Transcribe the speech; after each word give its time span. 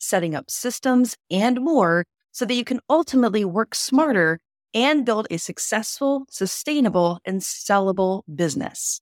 setting 0.00 0.34
up 0.34 0.50
systems, 0.50 1.16
and 1.30 1.60
more 1.60 2.04
so 2.32 2.44
that 2.44 2.54
you 2.54 2.64
can 2.64 2.80
ultimately 2.88 3.44
work 3.44 3.74
smarter 3.74 4.40
and 4.74 5.04
build 5.04 5.26
a 5.30 5.38
successful, 5.38 6.24
sustainable, 6.30 7.18
and 7.24 7.40
sellable 7.40 8.22
business. 8.34 9.00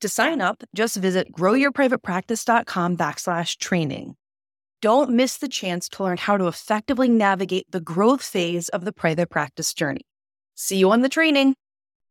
To 0.00 0.08
sign 0.08 0.40
up, 0.40 0.62
just 0.74 0.96
visit 0.96 1.32
growyourprivatepractice.com 1.32 2.96
backslash 2.96 3.58
training. 3.58 4.16
Don't 4.82 5.10
miss 5.10 5.38
the 5.38 5.48
chance 5.48 5.88
to 5.90 6.02
learn 6.02 6.18
how 6.18 6.36
to 6.36 6.46
effectively 6.46 7.08
navigate 7.08 7.70
the 7.70 7.80
growth 7.80 8.22
phase 8.22 8.68
of 8.68 8.84
the 8.84 8.92
private 8.92 9.30
practice 9.30 9.72
journey. 9.72 10.02
See 10.54 10.76
you 10.76 10.90
on 10.90 11.00
the 11.00 11.08
training. 11.08 11.54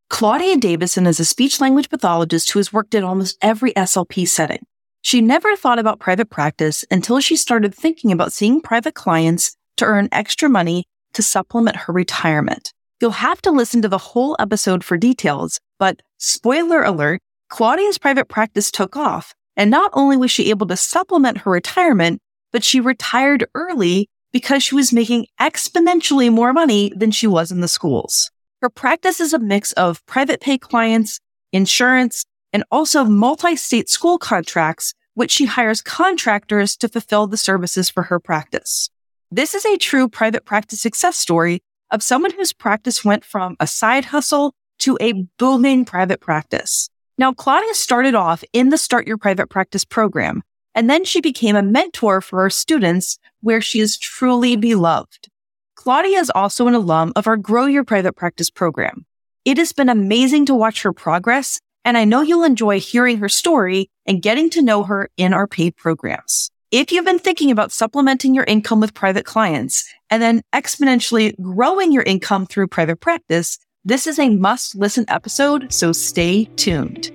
Claudia 0.10 0.58
Davison 0.58 1.08
is 1.08 1.20
a 1.20 1.26
speech 1.26 1.62
language 1.62 1.90
pathologist 1.90 2.52
who 2.52 2.60
has 2.60 2.74
worked 2.74 2.96
in 2.96 3.04
almost 3.04 3.38
every 3.42 3.74
SLP 3.74 4.28
setting. 4.28 4.66
She 5.04 5.20
never 5.20 5.58
thought 5.58 5.80
about 5.80 6.00
private 6.00 6.30
practice 6.30 6.86
until 6.90 7.20
she 7.20 7.36
started 7.36 7.76
thinking 7.76 8.14
about 8.14 8.32
seeing 8.32 8.62
private 8.62 8.96
clients 8.96 9.54
to 9.76 9.84
earn 9.84 10.08
extra 10.14 10.48
money 10.48 10.86
to 11.12 11.22
supplement 11.22 11.76
her 11.76 11.92
retirement. 11.92 12.72
You'll 13.02 13.12
have 13.12 13.42
to 13.42 13.52
listen 13.52 13.82
to 13.82 13.90
the 13.90 13.98
whole 13.98 14.38
episode 14.40 14.82
for 14.82 14.98
details, 14.98 15.60
but 15.78 16.02
spoiler 16.20 16.84
alert, 16.84 17.20
Claudia's 17.50 17.98
private 17.98 18.30
practice 18.30 18.72
took 18.72 18.96
off. 18.96 19.34
And 19.58 19.70
not 19.70 19.92
only 19.94 20.16
was 20.16 20.32
she 20.32 20.50
able 20.50 20.68
to 20.68 20.78
supplement 20.78 21.40
her 21.40 21.52
retirement, 21.52 22.22
but 22.54 22.64
she 22.64 22.80
retired 22.80 23.46
early 23.56 24.08
because 24.32 24.64
she 24.64 24.74
was 24.74 24.94
making 24.94 25.28
exponentially 25.40 26.32
more 26.32 26.54
money 26.54 26.94
than 26.96 27.12
she 27.12 27.28
was 27.28 27.52
in 27.52 27.60
the 27.60 27.68
schools. 27.68 28.32
Her 28.62 28.70
practice 28.70 29.20
is 29.20 29.34
a 29.34 29.40
mix 29.40 29.74
of 29.74 30.04
private 30.06 30.40
pay 30.40 30.58
clients, 30.58 31.20
insurance, 31.52 32.24
and 32.54 32.64
also 32.72 33.04
multi-state 33.04 33.90
school 33.90 34.18
contracts, 34.18 34.94
which 35.16 35.32
she 35.32 35.46
hires 35.46 35.82
contractors 35.82 36.78
to 36.78 36.88
fulfill 36.88 37.28
the 37.28 37.38
services 37.38 37.90
for 37.90 38.04
her 38.04 38.20
practice. 38.20 38.90
This 39.32 39.56
is 39.56 39.66
a 39.66 39.78
true 39.78 40.08
private 40.08 40.46
practice 40.46 40.80
success 40.80 41.18
story 41.18 41.62
of 41.90 42.04
someone 42.04 42.32
whose 42.32 42.54
practice 42.54 43.04
went 43.04 43.26
from 43.26 43.56
a 43.60 43.68
side 43.68 44.06
hustle 44.06 44.54
to 44.80 44.98
a 45.02 45.14
booming 45.38 45.86
private 45.86 46.22
practice. 46.22 46.90
Now, 47.18 47.34
Claudia 47.34 47.74
started 47.74 48.16
off 48.16 48.44
in 48.54 48.70
the 48.70 48.78
Start 48.78 49.08
Your 49.08 49.18
Private 49.18 49.50
Practice 49.50 49.86
program, 49.86 50.42
and 50.76 50.90
then 50.90 51.06
she 51.06 51.22
became 51.22 51.56
a 51.56 51.62
mentor 51.62 52.22
for 52.22 52.42
her 52.42 52.50
students 52.50 53.20
where 53.42 53.62
she 53.62 53.80
is 53.80 53.98
truly 53.98 54.56
beloved. 54.56 55.28
Claudia 55.76 56.20
is 56.20 56.32
also 56.34 56.68
an 56.68 56.74
alum 56.74 57.14
of 57.16 57.28
our 57.28 57.38
Grow 57.38 57.66
Your 57.66 57.84
Private 57.84 58.14
Practice 58.14 58.50
program. 58.50 59.06
It 59.46 59.58
has 59.58 59.74
been 59.74 59.90
amazing 59.90 60.46
to 60.48 60.56
watch 60.56 60.82
her 60.82 60.94
progress 60.94 61.60
and 61.86 61.98
I 61.98 62.06
know 62.06 62.22
you'll 62.22 62.44
enjoy 62.44 62.80
hearing 62.80 63.18
her 63.18 63.30
story 63.30 63.90
and 64.06 64.22
getting 64.22 64.50
to 64.52 64.62
know 64.62 64.84
her 64.84 65.10
in 65.18 65.34
our 65.34 65.48
paid 65.48 65.76
programs. 65.76 66.50
If 66.72 66.92
you've 66.92 67.06
been 67.06 67.20
thinking 67.20 67.52
about 67.52 67.72
supplementing 67.72 68.34
your 68.34 68.46
income 68.46 68.80
with 68.80 68.94
private 68.94 69.26
clients 69.26 69.88
and 70.10 70.22
then 70.22 70.42
exponentially 70.54 71.40
growing 71.40 71.92
your 71.92 72.04
income 72.04 72.46
through 72.46 72.68
private 72.68 73.00
practice, 73.00 73.60
this 73.86 74.08
is 74.08 74.18
a 74.18 74.30
must 74.30 74.76
listen 74.76 75.06
episode, 75.08 75.72
so 75.72 75.92
stay 75.92 76.46
tuned. 76.56 77.12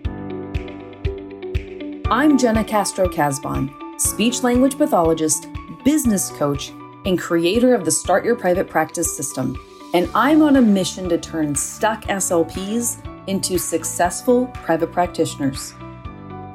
I'm 2.11 2.39
Jenna 2.39 2.63
Castro 2.63 3.09
Casbon, 3.09 3.71
speech 3.99 4.43
language 4.43 4.77
pathologist, 4.77 5.49
business 5.85 6.31
coach, 6.31 6.71
and 7.05 7.19
creator 7.19 7.75
of 7.75 7.85
the 7.85 7.91
Start 7.91 8.25
Your 8.25 8.37
Private 8.37 8.69
Practice 8.69 9.17
system. 9.17 9.57
And 9.95 10.09
I'm 10.15 10.43
on 10.43 10.57
a 10.57 10.63
mission 10.63 11.09
to 11.09 11.19
turn 11.19 11.55
stuck 11.55 12.05
SLPs 12.05 13.03
into 13.29 13.59
successful 13.59 14.47
private 14.55 14.91
practitioners. 14.91 15.75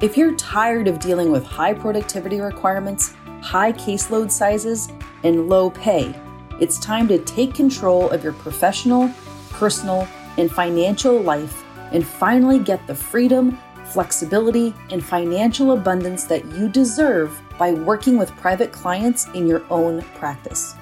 If 0.02 0.18
you're 0.18 0.34
tired 0.34 0.88
of 0.88 0.98
dealing 0.98 1.30
with 1.30 1.44
high 1.44 1.72
productivity 1.72 2.40
requirements, 2.40 3.14
high 3.40 3.72
caseload 3.72 4.30
sizes, 4.30 4.88
and 5.22 5.48
low 5.48 5.70
pay, 5.70 6.14
it's 6.60 6.78
time 6.78 7.08
to 7.08 7.18
take 7.18 7.54
control 7.54 8.10
of 8.10 8.22
your 8.22 8.34
professional, 8.34 9.10
personal, 9.50 10.06
and 10.36 10.50
financial 10.50 11.20
life 11.20 11.64
and 11.92 12.06
finally 12.06 12.58
get 12.58 12.86
the 12.86 12.94
freedom, 12.94 13.58
flexibility, 13.86 14.74
and 14.90 15.04
financial 15.04 15.72
abundance 15.72 16.24
that 16.24 16.44
you 16.46 16.68
deserve 16.68 17.40
by 17.58 17.72
working 17.72 18.18
with 18.18 18.34
private 18.36 18.72
clients 18.72 19.26
in 19.28 19.46
your 19.46 19.64
own 19.70 20.02
practice. 20.16 20.74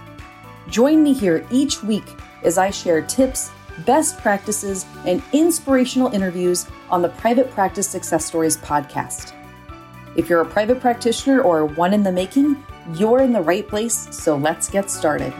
Join 0.69 1.03
me 1.03 1.13
here 1.13 1.47
each 1.51 1.83
week 1.83 2.05
as 2.45 2.57
I 2.57 2.71
share 2.71 3.03
tips 3.03 3.51
best 3.87 4.19
practices, 4.19 4.87
and 5.07 5.23
inspirational 5.33 6.13
interviews 6.13 6.67
on 6.91 7.03
the 7.03 7.09
Private 7.09 7.51
Practice 7.51 7.89
Success 7.89 8.25
Stories 8.25 8.57
podcast. 8.57 9.33
If 10.17 10.29
you're 10.29 10.43
a 10.43 10.47
private 10.47 10.81
practitioner 10.81 11.41
or 11.41 11.65
one 11.65 11.95
in 11.95 12.03
the 12.03 12.13
making, 12.13 12.63
you're 12.95 13.21
in 13.21 13.33
the 13.33 13.41
right 13.41 13.67
place, 13.67 14.09
so 14.11 14.37
let's 14.37 14.69
get 14.69 14.91
started. 14.91 15.33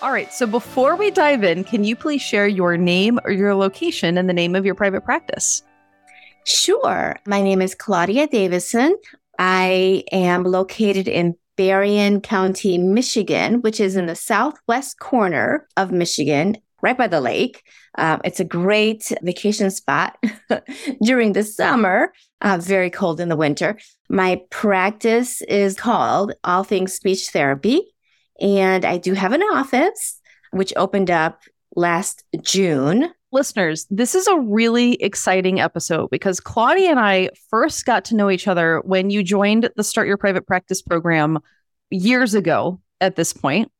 All 0.00 0.12
right, 0.12 0.32
so 0.32 0.46
before 0.46 0.96
we 0.96 1.10
dive 1.10 1.44
in, 1.44 1.64
can 1.64 1.84
you 1.84 1.94
please 1.96 2.22
share 2.22 2.48
your 2.48 2.76
name 2.76 3.18
or 3.24 3.30
your 3.30 3.54
location 3.54 4.16
and 4.16 4.28
the 4.28 4.32
name 4.32 4.54
of 4.54 4.64
your 4.64 4.74
private 4.74 5.04
practice? 5.04 5.62
Sure. 6.46 7.14
My 7.26 7.42
name 7.42 7.60
is 7.60 7.74
Claudia 7.74 8.26
Davison. 8.26 8.96
I 9.38 10.04
am 10.10 10.44
located 10.44 11.08
in 11.08 11.36
Berrien 11.58 12.20
County, 12.20 12.78
Michigan, 12.78 13.60
which 13.62 13.80
is 13.80 13.96
in 13.96 14.06
the 14.06 14.14
southwest 14.14 15.00
corner 15.00 15.66
of 15.76 15.90
Michigan, 15.90 16.56
right 16.82 16.96
by 16.96 17.08
the 17.08 17.20
lake. 17.20 17.64
Um, 17.98 18.20
it's 18.24 18.38
a 18.38 18.44
great 18.44 19.12
vacation 19.22 19.72
spot 19.72 20.16
during 21.02 21.32
the 21.32 21.42
summer, 21.42 22.12
uh, 22.40 22.58
very 22.58 22.90
cold 22.90 23.20
in 23.20 23.28
the 23.28 23.36
winter. 23.36 23.76
My 24.08 24.40
practice 24.50 25.42
is 25.42 25.74
called 25.74 26.32
All 26.44 26.62
Things 26.62 26.94
Speech 26.94 27.30
Therapy, 27.30 27.82
and 28.40 28.84
I 28.84 28.96
do 28.96 29.14
have 29.14 29.32
an 29.32 29.42
office 29.42 30.20
which 30.52 30.72
opened 30.76 31.10
up 31.10 31.42
last 31.74 32.22
June. 32.40 33.10
Listeners, 33.30 33.86
this 33.90 34.14
is 34.14 34.26
a 34.26 34.38
really 34.38 34.94
exciting 34.94 35.60
episode 35.60 36.08
because 36.10 36.40
Claudia 36.40 36.90
and 36.90 36.98
I 36.98 37.28
first 37.50 37.84
got 37.84 38.06
to 38.06 38.16
know 38.16 38.30
each 38.30 38.48
other 38.48 38.80
when 38.86 39.10
you 39.10 39.22
joined 39.22 39.68
the 39.76 39.84
Start 39.84 40.06
Your 40.06 40.16
Private 40.16 40.46
Practice 40.46 40.80
program 40.80 41.38
years 41.90 42.34
ago 42.34 42.80
at 43.02 43.16
this 43.16 43.34
point, 43.34 43.70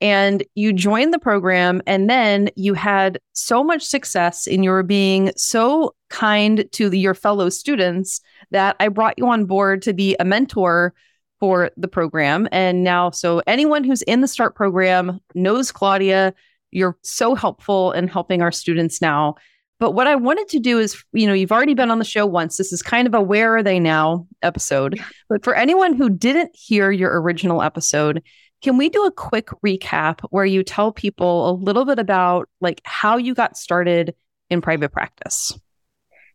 And 0.00 0.42
you 0.54 0.72
joined 0.72 1.12
the 1.12 1.18
program, 1.18 1.82
and 1.86 2.08
then 2.08 2.48
you 2.56 2.72
had 2.72 3.18
so 3.32 3.62
much 3.62 3.82
success 3.82 4.46
in 4.46 4.62
your 4.62 4.82
being 4.82 5.30
so 5.36 5.94
kind 6.08 6.64
to 6.72 6.88
the, 6.88 6.98
your 6.98 7.14
fellow 7.14 7.50
students 7.50 8.20
that 8.50 8.76
I 8.80 8.88
brought 8.88 9.18
you 9.18 9.28
on 9.28 9.44
board 9.44 9.82
to 9.82 9.92
be 9.92 10.16
a 10.18 10.24
mentor 10.24 10.94
for 11.38 11.70
the 11.76 11.88
program. 11.88 12.48
And 12.50 12.82
now, 12.82 13.10
so 13.10 13.42
anyone 13.46 13.84
who's 13.84 14.02
in 14.02 14.22
the 14.22 14.28
START 14.28 14.54
program 14.54 15.20
knows 15.34 15.70
Claudia. 15.70 16.34
You're 16.70 16.96
so 17.02 17.34
helpful 17.34 17.92
in 17.92 18.08
helping 18.08 18.42
our 18.42 18.52
students 18.52 19.00
now. 19.00 19.36
But 19.78 19.92
what 19.92 20.06
I 20.06 20.14
wanted 20.14 20.48
to 20.48 20.58
do 20.58 20.78
is, 20.78 21.02
you 21.12 21.26
know, 21.26 21.32
you've 21.32 21.52
already 21.52 21.72
been 21.74 21.90
on 21.90 21.98
the 21.98 22.04
show 22.04 22.26
once. 22.26 22.58
This 22.58 22.72
is 22.72 22.82
kind 22.82 23.06
of 23.08 23.14
a 23.14 23.20
where 23.20 23.56
are 23.56 23.62
they 23.62 23.80
now 23.80 24.26
episode. 24.42 25.00
But 25.30 25.42
for 25.42 25.54
anyone 25.54 25.94
who 25.94 26.10
didn't 26.10 26.50
hear 26.54 26.90
your 26.90 27.20
original 27.20 27.62
episode, 27.62 28.22
can 28.62 28.76
we 28.76 28.90
do 28.90 29.06
a 29.06 29.10
quick 29.10 29.48
recap 29.64 30.20
where 30.28 30.44
you 30.44 30.62
tell 30.62 30.92
people 30.92 31.48
a 31.48 31.52
little 31.52 31.86
bit 31.86 31.98
about 31.98 32.48
like 32.60 32.82
how 32.84 33.16
you 33.16 33.34
got 33.34 33.56
started 33.56 34.14
in 34.50 34.60
private 34.60 34.92
practice? 34.92 35.58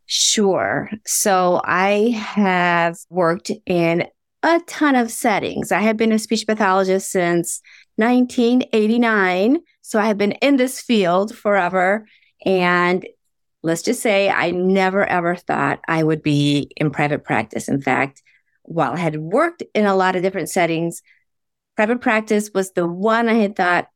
Sure. 0.07 0.89
So 1.06 1.62
I 1.63 2.12
have 2.15 2.98
worked 3.09 3.51
in 3.65 4.07
a 4.45 4.62
ton 4.68 4.95
of 4.95 5.12
settings. 5.12 5.71
I 5.71 5.80
have 5.80 5.97
been 5.97 6.12
a 6.12 6.19
speech 6.19 6.45
pathologist 6.45 7.09
since 7.12 7.62
1989. 7.95 9.57
So 9.81 10.00
I 10.00 10.06
have 10.06 10.19
been 10.19 10.33
in 10.33 10.57
this 10.57 10.80
field 10.80 11.36
forever. 11.36 12.06
And 12.45 13.06
let's 13.63 13.81
just 13.81 14.03
say 14.03 14.30
I 14.30 14.51
never 14.51 15.03
ever 15.03 15.36
thought 15.36 15.80
I 15.88 16.03
would 16.03 16.21
be 16.21 16.71
in 16.77 16.92
private 16.92 17.24
practice. 17.24 17.68
In 17.68 17.81
fact, 17.81 18.21
while 18.62 18.94
I 18.94 18.97
had 18.97 19.18
worked 19.18 19.63
in 19.74 19.88
a 19.88 19.95
lot 19.95 20.15
of 20.15 20.21
different 20.21 20.50
settings, 20.50 21.01
private 21.75 22.00
practice 22.00 22.51
was 22.53 22.71
the 22.71 22.88
one 22.88 23.27
I 23.27 23.33
had 23.33 23.56
thought, 23.56 23.88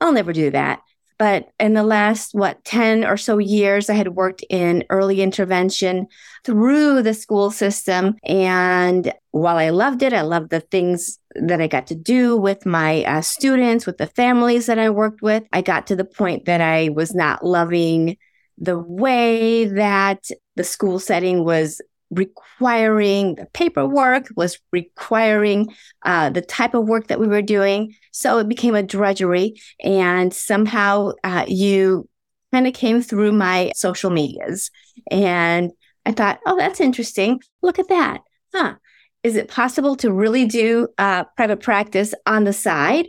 I'll 0.00 0.12
never 0.12 0.32
do 0.32 0.50
that. 0.52 0.80
But 1.18 1.48
in 1.58 1.74
the 1.74 1.82
last, 1.82 2.32
what, 2.32 2.64
10 2.64 3.04
or 3.04 3.16
so 3.16 3.38
years, 3.38 3.90
I 3.90 3.94
had 3.94 4.14
worked 4.14 4.44
in 4.48 4.84
early 4.88 5.20
intervention 5.20 6.06
through 6.44 7.02
the 7.02 7.14
school 7.14 7.50
system. 7.50 8.14
And 8.24 9.12
while 9.32 9.56
I 9.56 9.70
loved 9.70 10.02
it, 10.02 10.12
I 10.12 10.22
loved 10.22 10.50
the 10.50 10.60
things 10.60 11.18
that 11.34 11.60
I 11.60 11.66
got 11.66 11.88
to 11.88 11.96
do 11.96 12.36
with 12.36 12.64
my 12.64 13.02
uh, 13.04 13.20
students, 13.20 13.84
with 13.84 13.98
the 13.98 14.06
families 14.06 14.66
that 14.66 14.78
I 14.78 14.90
worked 14.90 15.20
with. 15.20 15.42
I 15.52 15.60
got 15.60 15.88
to 15.88 15.96
the 15.96 16.04
point 16.04 16.44
that 16.44 16.60
I 16.60 16.90
was 16.90 17.14
not 17.14 17.44
loving 17.44 18.16
the 18.56 18.78
way 18.78 19.66
that 19.66 20.30
the 20.56 20.64
school 20.64 20.98
setting 20.98 21.44
was 21.44 21.80
requiring 22.10 23.34
the 23.34 23.46
paperwork, 23.52 24.28
was 24.36 24.58
requiring 24.72 25.74
uh, 26.04 26.30
the 26.30 26.42
type 26.42 26.74
of 26.74 26.88
work 26.88 27.08
that 27.08 27.20
we 27.20 27.26
were 27.26 27.42
doing. 27.42 27.94
So 28.12 28.38
it 28.38 28.48
became 28.48 28.74
a 28.74 28.82
drudgery. 28.82 29.60
And 29.82 30.32
somehow 30.32 31.12
uh, 31.24 31.44
you 31.46 32.08
kind 32.52 32.66
of 32.66 32.74
came 32.74 33.02
through 33.02 33.32
my 33.32 33.72
social 33.74 34.10
medias. 34.10 34.70
And 35.10 35.72
I 36.06 36.12
thought, 36.12 36.40
oh, 36.46 36.56
that's 36.56 36.80
interesting. 36.80 37.40
Look 37.62 37.78
at 37.78 37.88
that. 37.88 38.22
Huh. 38.54 38.76
Is 39.22 39.36
it 39.36 39.48
possible 39.48 39.96
to 39.96 40.12
really 40.12 40.46
do 40.46 40.88
uh, 40.96 41.24
private 41.36 41.60
practice 41.60 42.14
on 42.24 42.44
the 42.44 42.52
side? 42.52 43.08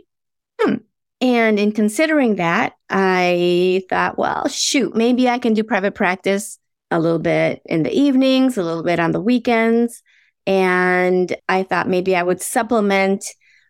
Hmm. 0.60 0.74
And 1.22 1.58
in 1.58 1.72
considering 1.72 2.36
that, 2.36 2.74
I 2.88 3.82
thought, 3.88 4.18
well, 4.18 4.48
shoot, 4.48 4.94
maybe 4.94 5.28
I 5.28 5.38
can 5.38 5.54
do 5.54 5.62
private 5.62 5.94
practice 5.94 6.58
a 6.90 7.00
little 7.00 7.18
bit 7.18 7.62
in 7.64 7.82
the 7.82 7.92
evenings, 7.92 8.56
a 8.56 8.62
little 8.62 8.82
bit 8.82 9.00
on 9.00 9.12
the 9.12 9.20
weekends. 9.20 10.02
And 10.46 11.34
I 11.48 11.62
thought 11.62 11.88
maybe 11.88 12.16
I 12.16 12.22
would 12.22 12.40
supplement 12.40 13.24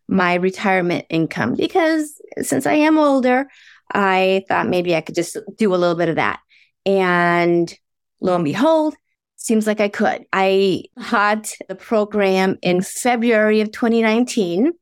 my 0.09 0.35
retirement 0.35 1.07
income 1.09 1.55
because 1.55 2.21
since 2.41 2.67
I 2.67 2.75
am 2.75 2.99
older, 2.99 3.47
I 3.93 4.45
thought 4.49 4.69
maybe 4.69 4.95
I 4.95 5.01
could 5.01 5.15
just 5.15 5.37
do 5.57 5.75
a 5.75 5.77
little 5.77 5.97
bit 5.97 6.09
of 6.09 6.17
that. 6.17 6.41
And 6.87 7.73
lo 8.21 8.35
and 8.35 8.45
behold, 8.45 8.95
seems 9.37 9.67
like 9.67 9.81
I 9.81 9.89
could. 9.89 10.25
I 10.33 10.85
had 10.99 11.49
the 11.69 11.75
program 11.75 12.59
in 12.63 12.83
February 12.83 13.61
of 13.61 13.73
2019 13.73 14.73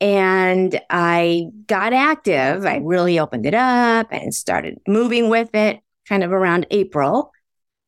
and 0.00 0.80
I 0.90 1.46
got 1.66 1.92
active. 1.92 2.64
I 2.64 2.76
really 2.82 3.18
opened 3.18 3.46
it 3.46 3.54
up 3.54 4.08
and 4.12 4.34
started 4.34 4.78
moving 4.86 5.28
with 5.28 5.54
it 5.54 5.80
kind 6.08 6.22
of 6.22 6.32
around 6.32 6.66
April 6.70 7.32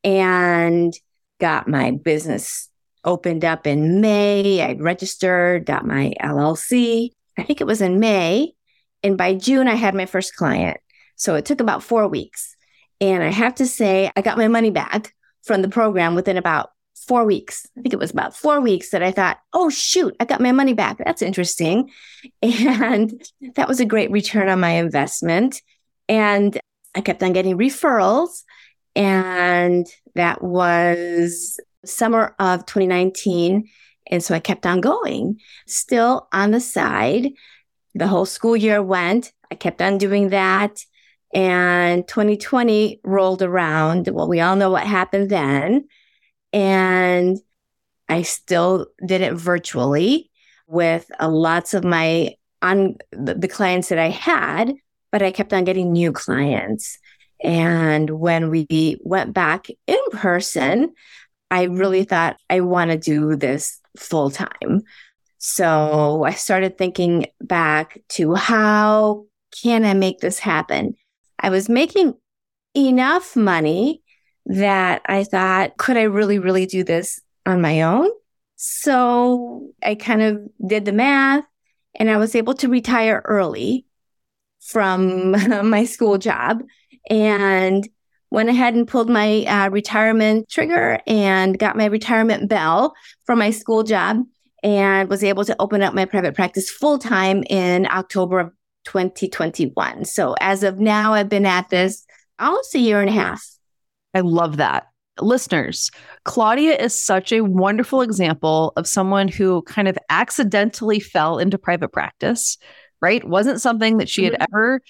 and 0.04 0.92
got 1.40 1.68
my 1.68 1.90
business 1.90 2.68
opened 3.04 3.44
up 3.44 3.66
in 3.66 4.00
May. 4.00 4.62
I 4.62 4.74
registered, 4.74 5.66
got 5.66 5.86
my 5.86 6.12
LLC. 6.20 7.10
I 7.38 7.42
think 7.42 7.60
it 7.60 7.66
was 7.66 7.80
in 7.80 8.00
May. 8.00 8.52
And 9.02 9.16
by 9.16 9.34
June, 9.34 9.68
I 9.68 9.74
had 9.74 9.94
my 9.94 10.06
first 10.06 10.36
client. 10.36 10.78
So 11.16 11.34
it 11.34 11.44
took 11.44 11.60
about 11.60 11.82
four 11.82 12.08
weeks. 12.08 12.56
And 13.00 13.22
I 13.22 13.28
have 13.28 13.54
to 13.56 13.66
say, 13.66 14.10
I 14.16 14.20
got 14.20 14.36
my 14.36 14.48
money 14.48 14.70
back 14.70 15.14
from 15.42 15.62
the 15.62 15.68
program 15.68 16.14
within 16.14 16.36
about 16.36 16.70
four 17.06 17.24
weeks. 17.24 17.66
I 17.76 17.80
think 17.80 17.94
it 17.94 17.98
was 17.98 18.10
about 18.10 18.36
four 18.36 18.60
weeks 18.60 18.90
that 18.90 19.02
I 19.02 19.10
thought, 19.10 19.38
oh, 19.52 19.70
shoot, 19.70 20.14
I 20.20 20.26
got 20.26 20.40
my 20.40 20.52
money 20.52 20.74
back. 20.74 20.98
That's 20.98 21.22
interesting. 21.22 21.90
And 22.42 23.22
that 23.56 23.68
was 23.68 23.80
a 23.80 23.86
great 23.86 24.10
return 24.10 24.48
on 24.48 24.60
my 24.60 24.72
investment. 24.72 25.62
And 26.08 26.58
I 26.94 27.00
kept 27.00 27.22
on 27.22 27.32
getting 27.32 27.56
referrals. 27.56 28.42
And 28.96 29.86
that 30.14 30.42
was 30.42 31.58
summer 31.84 32.34
of 32.38 32.66
2019. 32.66 33.68
And 34.10 34.22
so 34.22 34.34
I 34.34 34.40
kept 34.40 34.66
on 34.66 34.80
going, 34.80 35.38
still 35.66 36.28
on 36.32 36.50
the 36.50 36.60
side. 36.60 37.28
The 37.94 38.08
whole 38.08 38.26
school 38.26 38.56
year 38.56 38.82
went. 38.82 39.32
I 39.50 39.54
kept 39.54 39.80
on 39.80 39.98
doing 39.98 40.30
that. 40.30 40.84
And 41.32 42.06
2020 42.08 43.00
rolled 43.04 43.42
around. 43.42 44.08
Well, 44.08 44.28
we 44.28 44.40
all 44.40 44.56
know 44.56 44.70
what 44.70 44.86
happened 44.86 45.30
then. 45.30 45.86
And 46.52 47.38
I 48.08 48.22
still 48.22 48.88
did 49.06 49.20
it 49.20 49.34
virtually 49.34 50.30
with 50.66 51.10
uh, 51.20 51.28
lots 51.28 51.74
of 51.74 51.84
my 51.84 52.34
on 52.62 52.96
the, 53.12 53.34
the 53.34 53.48
clients 53.48 53.88
that 53.88 53.98
I 53.98 54.10
had, 54.10 54.74
but 55.12 55.22
I 55.22 55.30
kept 55.30 55.52
on 55.52 55.64
getting 55.64 55.92
new 55.92 56.12
clients. 56.12 56.98
And 57.42 58.10
when 58.10 58.50
we 58.50 58.98
went 59.02 59.32
back 59.32 59.68
in 59.86 59.98
person, 60.12 60.92
I 61.50 61.64
really 61.64 62.04
thought 62.04 62.36
I 62.48 62.60
want 62.60 62.90
to 62.90 62.98
do 62.98 63.36
this 63.36 63.80
full 63.96 64.30
time. 64.30 64.82
So 65.38 66.24
I 66.24 66.32
started 66.32 66.76
thinking 66.76 67.26
back 67.40 68.00
to 68.10 68.34
how 68.34 69.24
can 69.62 69.84
I 69.84 69.94
make 69.94 70.20
this 70.20 70.38
happen? 70.38 70.94
I 71.38 71.50
was 71.50 71.68
making 71.68 72.14
enough 72.76 73.34
money 73.34 74.02
that 74.46 75.02
I 75.06 75.24
thought, 75.24 75.76
could 75.78 75.96
I 75.96 76.02
really, 76.02 76.38
really 76.38 76.66
do 76.66 76.84
this 76.84 77.20
on 77.46 77.60
my 77.60 77.82
own? 77.82 78.10
So 78.56 79.70
I 79.82 79.94
kind 79.94 80.22
of 80.22 80.42
did 80.66 80.84
the 80.84 80.92
math 80.92 81.44
and 81.94 82.10
I 82.10 82.18
was 82.18 82.34
able 82.34 82.54
to 82.54 82.68
retire 82.68 83.22
early 83.24 83.86
from 84.60 85.30
my 85.70 85.84
school 85.84 86.18
job 86.18 86.62
and 87.08 87.88
went 88.30 88.48
ahead 88.48 88.74
and 88.74 88.86
pulled 88.86 89.10
my 89.10 89.44
uh, 89.44 89.68
retirement 89.70 90.48
trigger 90.48 91.00
and 91.06 91.58
got 91.58 91.76
my 91.76 91.86
retirement 91.86 92.48
bell 92.48 92.94
from 93.24 93.38
my 93.38 93.50
school 93.50 93.82
job 93.82 94.18
and 94.62 95.08
was 95.08 95.24
able 95.24 95.44
to 95.44 95.56
open 95.58 95.82
up 95.82 95.94
my 95.94 96.04
private 96.04 96.34
practice 96.34 96.70
full 96.70 96.98
time 96.98 97.42
in 97.48 97.86
October 97.86 98.38
of 98.38 98.52
2021. 98.84 100.04
So 100.04 100.34
as 100.40 100.62
of 100.62 100.78
now, 100.78 101.14
I've 101.14 101.28
been 101.28 101.46
at 101.46 101.70
this 101.70 102.06
almost 102.38 102.74
a 102.74 102.78
year 102.78 103.00
and 103.00 103.10
a 103.10 103.12
half. 103.12 103.44
I 104.14 104.20
love 104.20 104.58
that. 104.58 104.86
Listeners, 105.20 105.90
Claudia 106.24 106.76
is 106.76 106.94
such 106.94 107.30
a 107.32 107.42
wonderful 107.42 108.00
example 108.00 108.72
of 108.76 108.86
someone 108.86 109.28
who 109.28 109.62
kind 109.62 109.86
of 109.86 109.98
accidentally 110.08 110.98
fell 110.98 111.38
into 111.38 111.58
private 111.58 111.92
practice, 111.92 112.56
right? 113.02 113.22
Wasn't 113.24 113.60
something 113.60 113.98
that 113.98 114.08
she 114.08 114.24
had 114.24 114.34
mm-hmm. 114.34 114.44
ever 114.54 114.80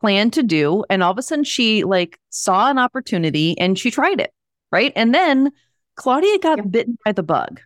planned 0.00 0.32
to 0.34 0.42
do. 0.42 0.84
And 0.90 1.02
all 1.02 1.12
of 1.12 1.18
a 1.18 1.22
sudden 1.22 1.44
she 1.44 1.84
like 1.84 2.18
saw 2.30 2.70
an 2.70 2.78
opportunity 2.78 3.58
and 3.58 3.78
she 3.78 3.90
tried 3.90 4.20
it, 4.20 4.32
right? 4.70 4.92
And 4.96 5.14
then 5.14 5.50
Claudia 5.96 6.38
got 6.38 6.58
yep. 6.58 6.70
bitten 6.70 6.98
by 7.04 7.12
the 7.12 7.22
bug, 7.22 7.60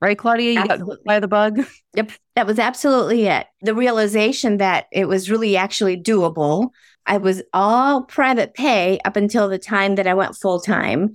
right? 0.00 0.18
Claudia, 0.18 0.52
you 0.52 0.60
absolutely. 0.60 0.96
got 0.96 1.04
by 1.04 1.20
the 1.20 1.28
bug. 1.28 1.60
Yep. 1.92 2.12
That 2.36 2.46
was 2.46 2.60
absolutely 2.60 3.26
it. 3.26 3.48
The 3.62 3.74
realization 3.74 4.58
that 4.58 4.86
it 4.92 5.08
was 5.08 5.28
really 5.28 5.56
actually 5.56 6.00
doable 6.00 6.70
I 7.06 7.16
was 7.16 7.42
all 7.52 8.02
private 8.02 8.54
pay 8.54 9.00
up 9.04 9.16
until 9.16 9.48
the 9.48 9.58
time 9.58 9.96
that 9.96 10.06
I 10.06 10.14
went 10.14 10.36
full 10.36 10.60
time. 10.60 11.14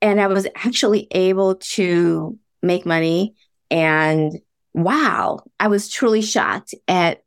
And 0.00 0.18
I 0.18 0.28
was 0.28 0.46
actually 0.54 1.08
able 1.10 1.56
to 1.56 2.38
make 2.62 2.86
money. 2.86 3.34
And 3.70 4.38
wow, 4.72 5.40
I 5.58 5.68
was 5.68 5.90
truly 5.90 6.22
shocked 6.22 6.74
at 6.88 7.22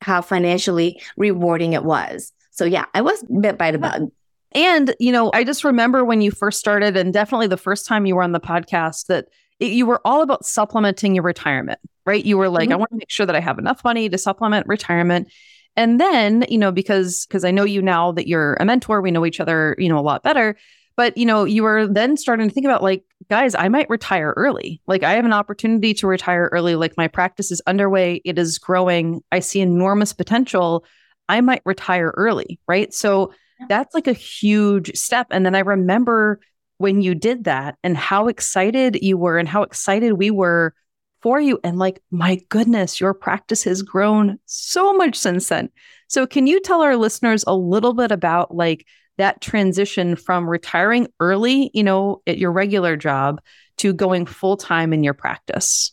how 0.00 0.20
financially 0.20 1.00
rewarding 1.16 1.72
it 1.72 1.84
was. 1.84 2.32
So, 2.50 2.64
yeah, 2.64 2.86
I 2.94 3.02
was 3.02 3.22
bit 3.40 3.58
by 3.58 3.70
the 3.70 3.78
bug. 3.78 4.10
And, 4.52 4.94
you 4.98 5.12
know, 5.12 5.30
I 5.34 5.44
just 5.44 5.64
remember 5.64 6.04
when 6.04 6.20
you 6.20 6.30
first 6.30 6.58
started, 6.58 6.96
and 6.96 7.12
definitely 7.12 7.48
the 7.48 7.56
first 7.56 7.86
time 7.86 8.06
you 8.06 8.16
were 8.16 8.22
on 8.22 8.32
the 8.32 8.40
podcast, 8.40 9.06
that 9.06 9.26
it, 9.60 9.72
you 9.72 9.86
were 9.86 10.00
all 10.04 10.22
about 10.22 10.46
supplementing 10.46 11.14
your 11.14 11.24
retirement, 11.24 11.78
right? 12.06 12.24
You 12.24 12.38
were 12.38 12.48
like, 12.48 12.68
mm-hmm. 12.68 12.74
I 12.74 12.76
want 12.76 12.90
to 12.90 12.96
make 12.96 13.10
sure 13.10 13.26
that 13.26 13.36
I 13.36 13.40
have 13.40 13.58
enough 13.58 13.84
money 13.84 14.08
to 14.08 14.18
supplement 14.18 14.66
retirement. 14.66 15.28
And 15.76 16.00
then, 16.00 16.44
you 16.48 16.58
know, 16.58 16.72
because 16.72 17.26
because 17.26 17.44
I 17.44 17.50
know 17.50 17.64
you 17.64 17.82
now 17.82 18.12
that 18.12 18.26
you're 18.26 18.54
a 18.54 18.64
mentor, 18.64 19.00
we 19.00 19.10
know 19.10 19.26
each 19.26 19.38
other, 19.38 19.76
you 19.78 19.88
know, 19.88 19.98
a 19.98 20.00
lot 20.00 20.22
better. 20.22 20.56
But, 20.98 21.16
you 21.16 21.26
know, 21.26 21.44
you 21.44 21.62
were 21.62 21.86
then 21.86 22.16
starting 22.16 22.48
to 22.48 22.52
think 22.52 22.66
about 22.66 22.82
like, 22.82 23.04
guys, 23.30 23.54
I 23.54 23.68
might 23.68 23.88
retire 23.88 24.34
early. 24.36 24.82
Like 24.88 25.04
I 25.04 25.12
have 25.12 25.24
an 25.24 25.32
opportunity 25.32 25.94
to 25.94 26.08
retire 26.08 26.48
early. 26.50 26.74
Like 26.74 26.96
my 26.96 27.06
practice 27.06 27.52
is 27.52 27.62
underway, 27.68 28.20
it 28.24 28.36
is 28.36 28.58
growing. 28.58 29.22
I 29.30 29.38
see 29.38 29.60
enormous 29.60 30.12
potential. 30.12 30.84
I 31.28 31.40
might 31.40 31.62
retire 31.64 32.12
early, 32.16 32.58
right? 32.66 32.92
So 32.92 33.32
that's 33.68 33.94
like 33.94 34.08
a 34.08 34.12
huge 34.12 34.96
step. 34.96 35.28
And 35.30 35.46
then 35.46 35.54
I 35.54 35.60
remember 35.60 36.40
when 36.78 37.00
you 37.00 37.14
did 37.14 37.44
that 37.44 37.76
and 37.84 37.96
how 37.96 38.26
excited 38.26 38.98
you 39.00 39.16
were 39.16 39.38
and 39.38 39.48
how 39.48 39.62
excited 39.62 40.14
we 40.14 40.32
were 40.32 40.74
for 41.22 41.40
you. 41.40 41.60
And 41.62 41.78
like, 41.78 42.02
my 42.10 42.40
goodness, 42.48 43.00
your 43.00 43.14
practice 43.14 43.62
has 43.62 43.82
grown 43.82 44.40
so 44.46 44.92
much 44.94 45.14
since 45.14 45.48
then. 45.48 45.70
So, 46.08 46.26
can 46.26 46.48
you 46.48 46.60
tell 46.60 46.82
our 46.82 46.96
listeners 46.96 47.44
a 47.46 47.54
little 47.54 47.94
bit 47.94 48.10
about 48.10 48.52
like 48.52 48.84
that 49.18 49.40
transition 49.40 50.16
from 50.16 50.48
retiring 50.48 51.08
early, 51.20 51.70
you 51.74 51.82
know, 51.82 52.22
at 52.26 52.38
your 52.38 52.52
regular 52.52 52.96
job 52.96 53.40
to 53.78 53.92
going 53.92 54.26
full 54.26 54.56
time 54.56 54.92
in 54.92 55.04
your 55.04 55.14
practice? 55.14 55.92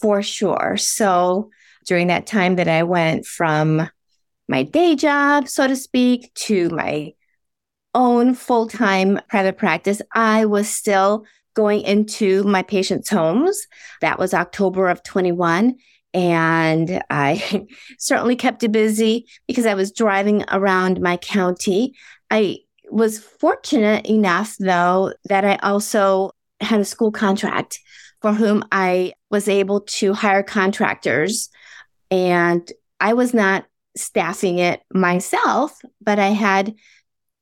For 0.00 0.22
sure. 0.22 0.76
So, 0.76 1.50
during 1.86 2.08
that 2.08 2.26
time 2.26 2.56
that 2.56 2.68
I 2.68 2.82
went 2.82 3.26
from 3.26 3.88
my 4.48 4.62
day 4.62 4.96
job, 4.96 5.48
so 5.48 5.66
to 5.66 5.76
speak, 5.76 6.32
to 6.34 6.68
my 6.70 7.12
own 7.94 8.34
full 8.34 8.68
time 8.68 9.20
private 9.28 9.58
practice, 9.58 10.00
I 10.14 10.46
was 10.46 10.68
still 10.68 11.24
going 11.54 11.82
into 11.82 12.42
my 12.44 12.62
patients' 12.62 13.10
homes. 13.10 13.66
That 14.00 14.18
was 14.18 14.34
October 14.34 14.88
of 14.88 15.02
21. 15.02 15.76
And 16.12 17.02
I 17.10 17.66
certainly 17.98 18.36
kept 18.36 18.62
it 18.62 18.72
busy 18.72 19.26
because 19.46 19.66
I 19.66 19.74
was 19.74 19.92
driving 19.92 20.44
around 20.50 21.00
my 21.00 21.16
county. 21.16 21.94
I 22.30 22.58
was 22.90 23.18
fortunate 23.18 24.06
enough, 24.06 24.56
though, 24.58 25.12
that 25.28 25.44
I 25.44 25.56
also 25.56 26.32
had 26.60 26.80
a 26.80 26.84
school 26.84 27.12
contract 27.12 27.80
for 28.20 28.32
whom 28.32 28.64
I 28.70 29.14
was 29.30 29.48
able 29.48 29.80
to 29.82 30.12
hire 30.12 30.42
contractors. 30.42 31.48
And 32.10 32.70
I 32.98 33.14
was 33.14 33.32
not 33.32 33.66
staffing 33.96 34.58
it 34.58 34.82
myself, 34.92 35.80
but 36.00 36.18
I 36.18 36.28
had 36.28 36.74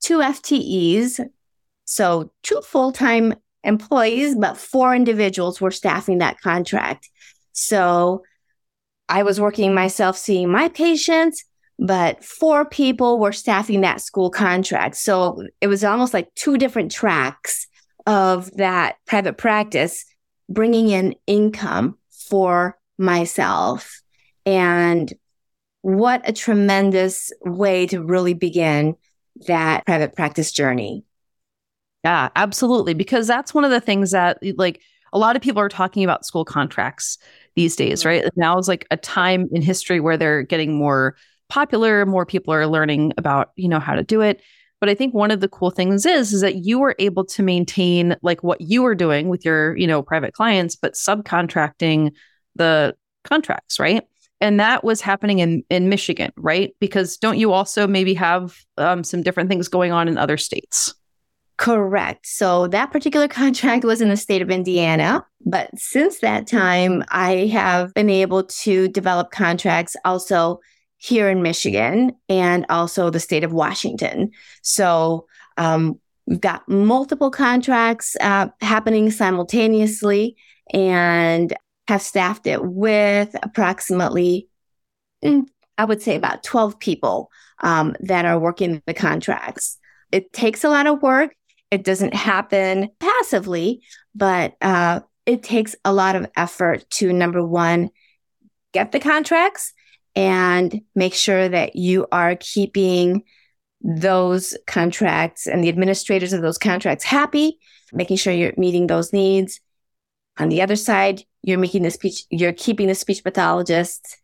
two 0.00 0.18
FTEs, 0.18 1.20
so 1.84 2.32
two 2.42 2.60
full 2.60 2.92
time 2.92 3.34
employees, 3.64 4.36
but 4.36 4.56
four 4.56 4.94
individuals 4.94 5.60
were 5.60 5.70
staffing 5.70 6.18
that 6.18 6.40
contract. 6.40 7.10
So 7.52 8.22
I 9.08 9.22
was 9.22 9.40
working 9.40 9.74
myself 9.74 10.16
seeing 10.16 10.50
my 10.50 10.68
patients, 10.68 11.44
but 11.78 12.24
four 12.24 12.64
people 12.64 13.18
were 13.18 13.32
staffing 13.32 13.80
that 13.82 14.00
school 14.00 14.30
contract. 14.30 14.96
So 14.96 15.44
it 15.60 15.66
was 15.68 15.84
almost 15.84 16.12
like 16.12 16.34
two 16.34 16.58
different 16.58 16.90
tracks 16.90 17.66
of 18.06 18.50
that 18.56 18.96
private 19.06 19.38
practice 19.38 20.04
bringing 20.48 20.88
in 20.88 21.14
income 21.26 21.98
for 22.28 22.78
myself. 22.98 24.00
And 24.44 25.12
what 25.82 26.28
a 26.28 26.32
tremendous 26.32 27.32
way 27.42 27.86
to 27.86 28.02
really 28.02 28.34
begin 28.34 28.96
that 29.46 29.86
private 29.86 30.16
practice 30.16 30.50
journey. 30.52 31.04
Yeah, 32.04 32.30
absolutely. 32.34 32.94
Because 32.94 33.26
that's 33.26 33.54
one 33.54 33.64
of 33.64 33.70
the 33.70 33.80
things 33.80 34.10
that, 34.10 34.38
like, 34.56 34.80
a 35.12 35.18
lot 35.18 35.36
of 35.36 35.42
people 35.42 35.60
are 35.60 35.68
talking 35.68 36.04
about 36.04 36.26
school 36.26 36.44
contracts 36.44 37.18
these 37.58 37.74
days, 37.74 38.04
right? 38.04 38.24
Now 38.36 38.56
is 38.56 38.68
like 38.68 38.86
a 38.92 38.96
time 38.96 39.48
in 39.50 39.62
history 39.62 39.98
where 39.98 40.16
they're 40.16 40.44
getting 40.44 40.78
more 40.78 41.16
popular, 41.48 42.06
more 42.06 42.24
people 42.24 42.54
are 42.54 42.68
learning 42.68 43.14
about, 43.18 43.50
you 43.56 43.68
know, 43.68 43.80
how 43.80 43.96
to 43.96 44.04
do 44.04 44.20
it. 44.20 44.40
But 44.78 44.88
I 44.88 44.94
think 44.94 45.12
one 45.12 45.32
of 45.32 45.40
the 45.40 45.48
cool 45.48 45.72
things 45.72 46.06
is 46.06 46.32
is 46.32 46.40
that 46.40 46.64
you 46.64 46.78
were 46.78 46.94
able 47.00 47.24
to 47.24 47.42
maintain 47.42 48.14
like 48.22 48.44
what 48.44 48.60
you 48.60 48.82
were 48.82 48.94
doing 48.94 49.28
with 49.28 49.44
your, 49.44 49.76
you 49.76 49.88
know, 49.88 50.02
private 50.02 50.34
clients, 50.34 50.76
but 50.76 50.94
subcontracting 50.94 52.12
the 52.54 52.94
contracts, 53.24 53.80
right? 53.80 54.04
And 54.40 54.60
that 54.60 54.84
was 54.84 55.00
happening 55.00 55.40
in 55.40 55.64
in 55.68 55.88
Michigan, 55.88 56.30
right? 56.36 56.76
Because 56.78 57.16
don't 57.16 57.38
you 57.38 57.50
also 57.50 57.88
maybe 57.88 58.14
have 58.14 58.56
um, 58.76 59.02
some 59.02 59.24
different 59.24 59.50
things 59.50 59.66
going 59.66 59.90
on 59.90 60.06
in 60.06 60.16
other 60.16 60.36
states? 60.36 60.94
Correct. 61.58 62.26
So 62.26 62.68
that 62.68 62.92
particular 62.92 63.28
contract 63.42 63.84
was 63.84 64.00
in 64.00 64.08
the 64.08 64.16
state 64.16 64.40
of 64.40 64.50
Indiana. 64.50 65.26
But 65.44 65.70
since 65.76 66.20
that 66.20 66.46
time, 66.46 67.04
I 67.10 67.46
have 67.46 67.92
been 67.92 68.08
able 68.08 68.44
to 68.44 68.88
develop 68.88 69.30
contracts 69.30 69.96
also 70.04 70.60
here 70.96 71.28
in 71.28 71.42
Michigan 71.42 72.12
and 72.28 72.64
also 72.68 73.10
the 73.10 73.20
state 73.20 73.44
of 73.44 73.52
Washington. 73.52 74.30
So 74.62 75.26
um, 75.56 75.98
we've 76.26 76.40
got 76.40 76.68
multiple 76.68 77.30
contracts 77.30 78.16
uh, 78.20 78.48
happening 78.60 79.10
simultaneously 79.10 80.36
and 80.72 81.52
have 81.86 82.02
staffed 82.02 82.46
it 82.46 82.64
with 82.64 83.34
approximately, 83.42 84.48
mm, 85.24 85.44
I 85.76 85.84
would 85.84 86.02
say, 86.02 86.16
about 86.16 86.42
12 86.42 86.78
people 86.78 87.30
um, 87.60 87.96
that 88.00 88.24
are 88.24 88.38
working 88.38 88.82
the 88.86 88.94
contracts. 88.94 89.78
It 90.12 90.32
takes 90.32 90.64
a 90.64 90.68
lot 90.68 90.86
of 90.86 91.02
work. 91.02 91.34
It 91.70 91.84
doesn't 91.84 92.14
happen 92.14 92.88
passively, 92.98 93.82
but 94.14 94.56
uh, 94.60 95.00
it 95.26 95.42
takes 95.42 95.74
a 95.84 95.92
lot 95.92 96.16
of 96.16 96.30
effort 96.36 96.88
to 96.90 97.12
number 97.12 97.44
one, 97.44 97.90
get 98.72 98.92
the 98.92 99.00
contracts 99.00 99.72
and 100.16 100.80
make 100.94 101.14
sure 101.14 101.48
that 101.48 101.76
you 101.76 102.06
are 102.10 102.36
keeping 102.36 103.24
those 103.80 104.56
contracts 104.66 105.46
and 105.46 105.62
the 105.62 105.68
administrators 105.68 106.32
of 106.32 106.42
those 106.42 106.58
contracts 106.58 107.04
happy, 107.04 107.58
making 107.92 108.16
sure 108.16 108.32
you're 108.32 108.54
meeting 108.56 108.86
those 108.86 109.12
needs. 109.12 109.60
On 110.38 110.48
the 110.48 110.62
other 110.62 110.76
side, 110.76 111.22
you're 111.42 111.58
making 111.58 111.82
the 111.82 111.90
speech, 111.90 112.24
you're 112.30 112.52
keeping 112.52 112.88
the 112.88 112.94
speech 112.94 113.22
pathologists 113.22 114.16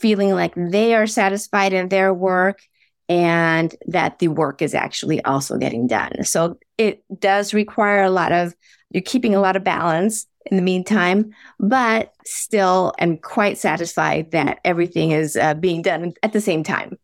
feeling 0.00 0.32
like 0.32 0.52
they 0.56 0.94
are 0.94 1.06
satisfied 1.06 1.72
in 1.72 1.88
their 1.88 2.12
work 2.12 2.60
and 3.12 3.76
that 3.88 4.20
the 4.20 4.28
work 4.28 4.62
is 4.62 4.74
actually 4.74 5.22
also 5.24 5.58
getting 5.58 5.86
done. 5.86 6.24
So 6.24 6.58
it 6.78 7.04
does 7.20 7.52
require 7.52 8.02
a 8.02 8.10
lot 8.10 8.32
of, 8.32 8.54
you're 8.88 9.02
keeping 9.02 9.34
a 9.34 9.40
lot 9.40 9.54
of 9.54 9.62
balance 9.62 10.26
in 10.46 10.56
the 10.56 10.62
meantime, 10.62 11.30
but 11.60 12.14
still 12.24 12.94
am 12.98 13.18
quite 13.18 13.58
satisfied 13.58 14.30
that 14.30 14.60
everything 14.64 15.10
is 15.10 15.36
uh, 15.36 15.52
being 15.52 15.82
done 15.82 16.14
at 16.22 16.32
the 16.32 16.40
same 16.40 16.62
time. 16.62 16.96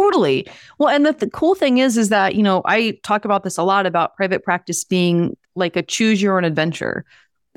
Totally. 0.00 0.46
Well, 0.78 0.88
and 0.88 1.04
the, 1.04 1.12
the 1.12 1.28
cool 1.28 1.54
thing 1.54 1.76
is, 1.78 1.98
is 1.98 2.08
that, 2.08 2.34
you 2.34 2.42
know, 2.42 2.62
I 2.64 2.98
talk 3.02 3.26
about 3.26 3.44
this 3.44 3.58
a 3.58 3.62
lot 3.62 3.84
about 3.84 4.16
private 4.16 4.42
practice 4.42 4.84
being 4.84 5.36
like 5.54 5.76
a 5.76 5.82
choose 5.82 6.22
your 6.22 6.38
own 6.38 6.44
adventure 6.44 7.04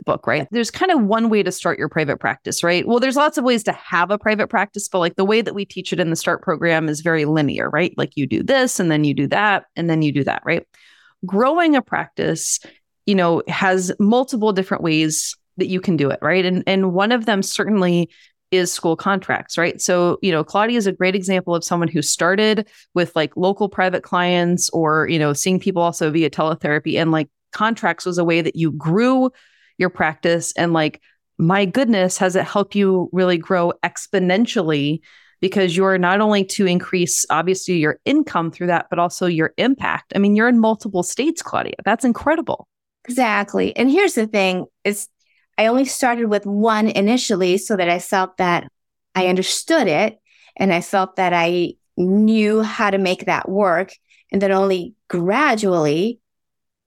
book, 0.05 0.27
right? 0.27 0.47
There's 0.51 0.71
kind 0.71 0.91
of 0.91 1.03
one 1.03 1.29
way 1.29 1.43
to 1.43 1.51
start 1.51 1.79
your 1.79 1.89
private 1.89 2.19
practice, 2.19 2.63
right? 2.63 2.87
Well, 2.87 2.99
there's 2.99 3.15
lots 3.15 3.37
of 3.37 3.43
ways 3.43 3.63
to 3.63 3.71
have 3.73 4.11
a 4.11 4.17
private 4.17 4.47
practice, 4.47 4.87
but 4.87 4.99
like 4.99 5.15
the 5.15 5.25
way 5.25 5.41
that 5.41 5.55
we 5.55 5.65
teach 5.65 5.93
it 5.93 5.99
in 5.99 6.09
the 6.09 6.15
start 6.15 6.41
program 6.41 6.89
is 6.89 7.01
very 7.01 7.25
linear, 7.25 7.69
right? 7.69 7.93
Like 7.97 8.15
you 8.15 8.27
do 8.27 8.43
this 8.43 8.79
and 8.79 8.91
then 8.91 9.03
you 9.03 9.13
do 9.13 9.27
that 9.27 9.65
and 9.75 9.89
then 9.89 10.01
you 10.01 10.11
do 10.11 10.23
that, 10.23 10.41
right? 10.45 10.65
Growing 11.25 11.75
a 11.75 11.81
practice, 11.81 12.59
you 13.05 13.15
know, 13.15 13.41
has 13.47 13.91
multiple 13.99 14.53
different 14.53 14.83
ways 14.83 15.35
that 15.57 15.67
you 15.67 15.81
can 15.81 15.97
do 15.97 16.09
it, 16.09 16.19
right? 16.21 16.45
And 16.45 16.63
and 16.67 16.93
one 16.93 17.11
of 17.11 17.25
them 17.25 17.41
certainly 17.41 18.09
is 18.51 18.71
school 18.71 18.95
contracts, 18.95 19.57
right? 19.57 19.81
So, 19.81 20.19
you 20.21 20.31
know, 20.31 20.43
Claudia 20.43 20.77
is 20.77 20.87
a 20.87 20.91
great 20.91 21.15
example 21.15 21.53
of 21.53 21.63
someone 21.63 21.89
who 21.89 22.01
started 22.01 22.67
with 22.93 23.15
like 23.15 23.35
local 23.35 23.67
private 23.67 24.03
clients 24.03 24.69
or, 24.69 25.07
you 25.09 25.19
know, 25.19 25.33
seeing 25.33 25.59
people 25.59 25.81
also 25.81 26.09
via 26.11 26.29
teletherapy 26.29 26.99
and 26.99 27.11
like 27.11 27.27
contracts 27.51 28.05
was 28.05 28.17
a 28.17 28.23
way 28.23 28.41
that 28.41 28.55
you 28.55 28.71
grew 28.71 29.31
your 29.77 29.89
practice. 29.89 30.53
And 30.57 30.73
like 30.73 31.01
my 31.37 31.65
goodness 31.65 32.17
has 32.17 32.35
it 32.35 32.45
helped 32.45 32.75
you 32.75 33.09
really 33.11 33.37
grow 33.37 33.73
exponentially? 33.83 34.99
Because 35.39 35.77
you're 35.77 35.99
not 35.99 36.19
only 36.19 36.43
to 36.45 36.65
increase 36.65 37.25
obviously 37.29 37.77
your 37.77 37.99
income 38.05 38.51
through 38.51 38.67
that 38.67 38.87
but 38.89 38.99
also 38.99 39.27
your 39.27 39.53
impact. 39.57 40.13
I 40.15 40.19
mean 40.19 40.35
you're 40.35 40.47
in 40.47 40.59
multiple 40.59 41.03
states 41.03 41.41
claudia. 41.41 41.75
That's 41.85 42.05
incredible. 42.05 42.67
Exactly. 43.07 43.75
And 43.75 43.89
here's 43.89 44.15
the 44.15 44.27
thing 44.27 44.65
is 44.83 45.07
i 45.57 45.67
only 45.67 45.85
started 45.85 46.27
with 46.27 46.45
one 46.45 46.87
initially 46.87 47.57
so 47.57 47.75
that 47.75 47.89
i 47.89 47.99
felt 47.99 48.37
that 48.37 48.67
i 49.15 49.27
understood 49.27 49.87
it 49.87 50.19
and 50.55 50.73
i 50.73 50.81
felt 50.81 51.15
that 51.15 51.33
i 51.33 51.73
knew 51.97 52.61
how 52.61 52.89
to 52.89 52.97
make 52.97 53.25
that 53.25 53.49
work. 53.49 53.91
And 54.31 54.41
then 54.41 54.51
only 54.51 54.95
gradually 55.07 56.19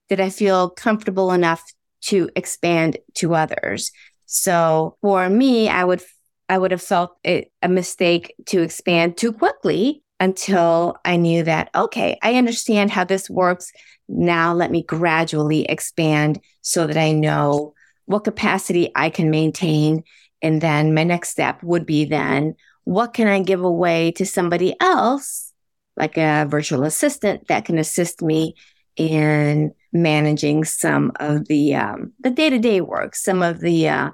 did 0.09 0.19
i 0.19 0.29
feel 0.29 0.69
comfortable 0.69 1.31
enough 1.31 1.63
to 2.01 2.29
expand 2.35 2.97
to 3.15 3.35
others. 3.35 3.91
So 4.25 4.97
for 5.01 5.29
me, 5.29 5.69
I 5.69 5.83
would 5.83 6.01
I 6.49 6.57
would 6.57 6.71
have 6.71 6.81
felt 6.81 7.15
it 7.23 7.51
a 7.61 7.69
mistake 7.69 8.33
to 8.47 8.61
expand 8.61 9.17
too 9.17 9.31
quickly 9.31 10.03
until 10.19 10.97
I 11.05 11.15
knew 11.15 11.43
that 11.43 11.69
okay, 11.75 12.17
I 12.21 12.35
understand 12.35 12.91
how 12.91 13.03
this 13.03 13.29
works. 13.29 13.71
Now 14.07 14.53
let 14.53 14.71
me 14.71 14.83
gradually 14.83 15.65
expand 15.65 16.41
so 16.61 16.87
that 16.87 16.97
I 16.97 17.11
know 17.11 17.73
what 18.05 18.25
capacity 18.25 18.91
I 18.95 19.09
can 19.09 19.29
maintain 19.29 20.03
and 20.41 20.61
then 20.61 20.93
my 20.93 21.03
next 21.03 21.29
step 21.29 21.61
would 21.63 21.85
be 21.85 22.05
then 22.05 22.55
what 22.83 23.13
can 23.13 23.27
I 23.27 23.41
give 23.41 23.63
away 23.63 24.11
to 24.13 24.25
somebody 24.25 24.75
else 24.79 25.53
like 25.95 26.17
a 26.17 26.45
virtual 26.49 26.83
assistant 26.83 27.47
that 27.47 27.65
can 27.65 27.77
assist 27.77 28.21
me 28.21 28.55
in 28.95 29.73
managing 29.93 30.63
some 30.63 31.11
of 31.19 31.47
the 31.47 31.75
um, 31.75 32.13
the 32.19 32.31
day 32.31 32.49
to 32.49 32.59
day 32.59 32.81
work, 32.81 33.15
some 33.15 33.41
of 33.41 33.59
the 33.59 33.89
uh, 33.89 34.11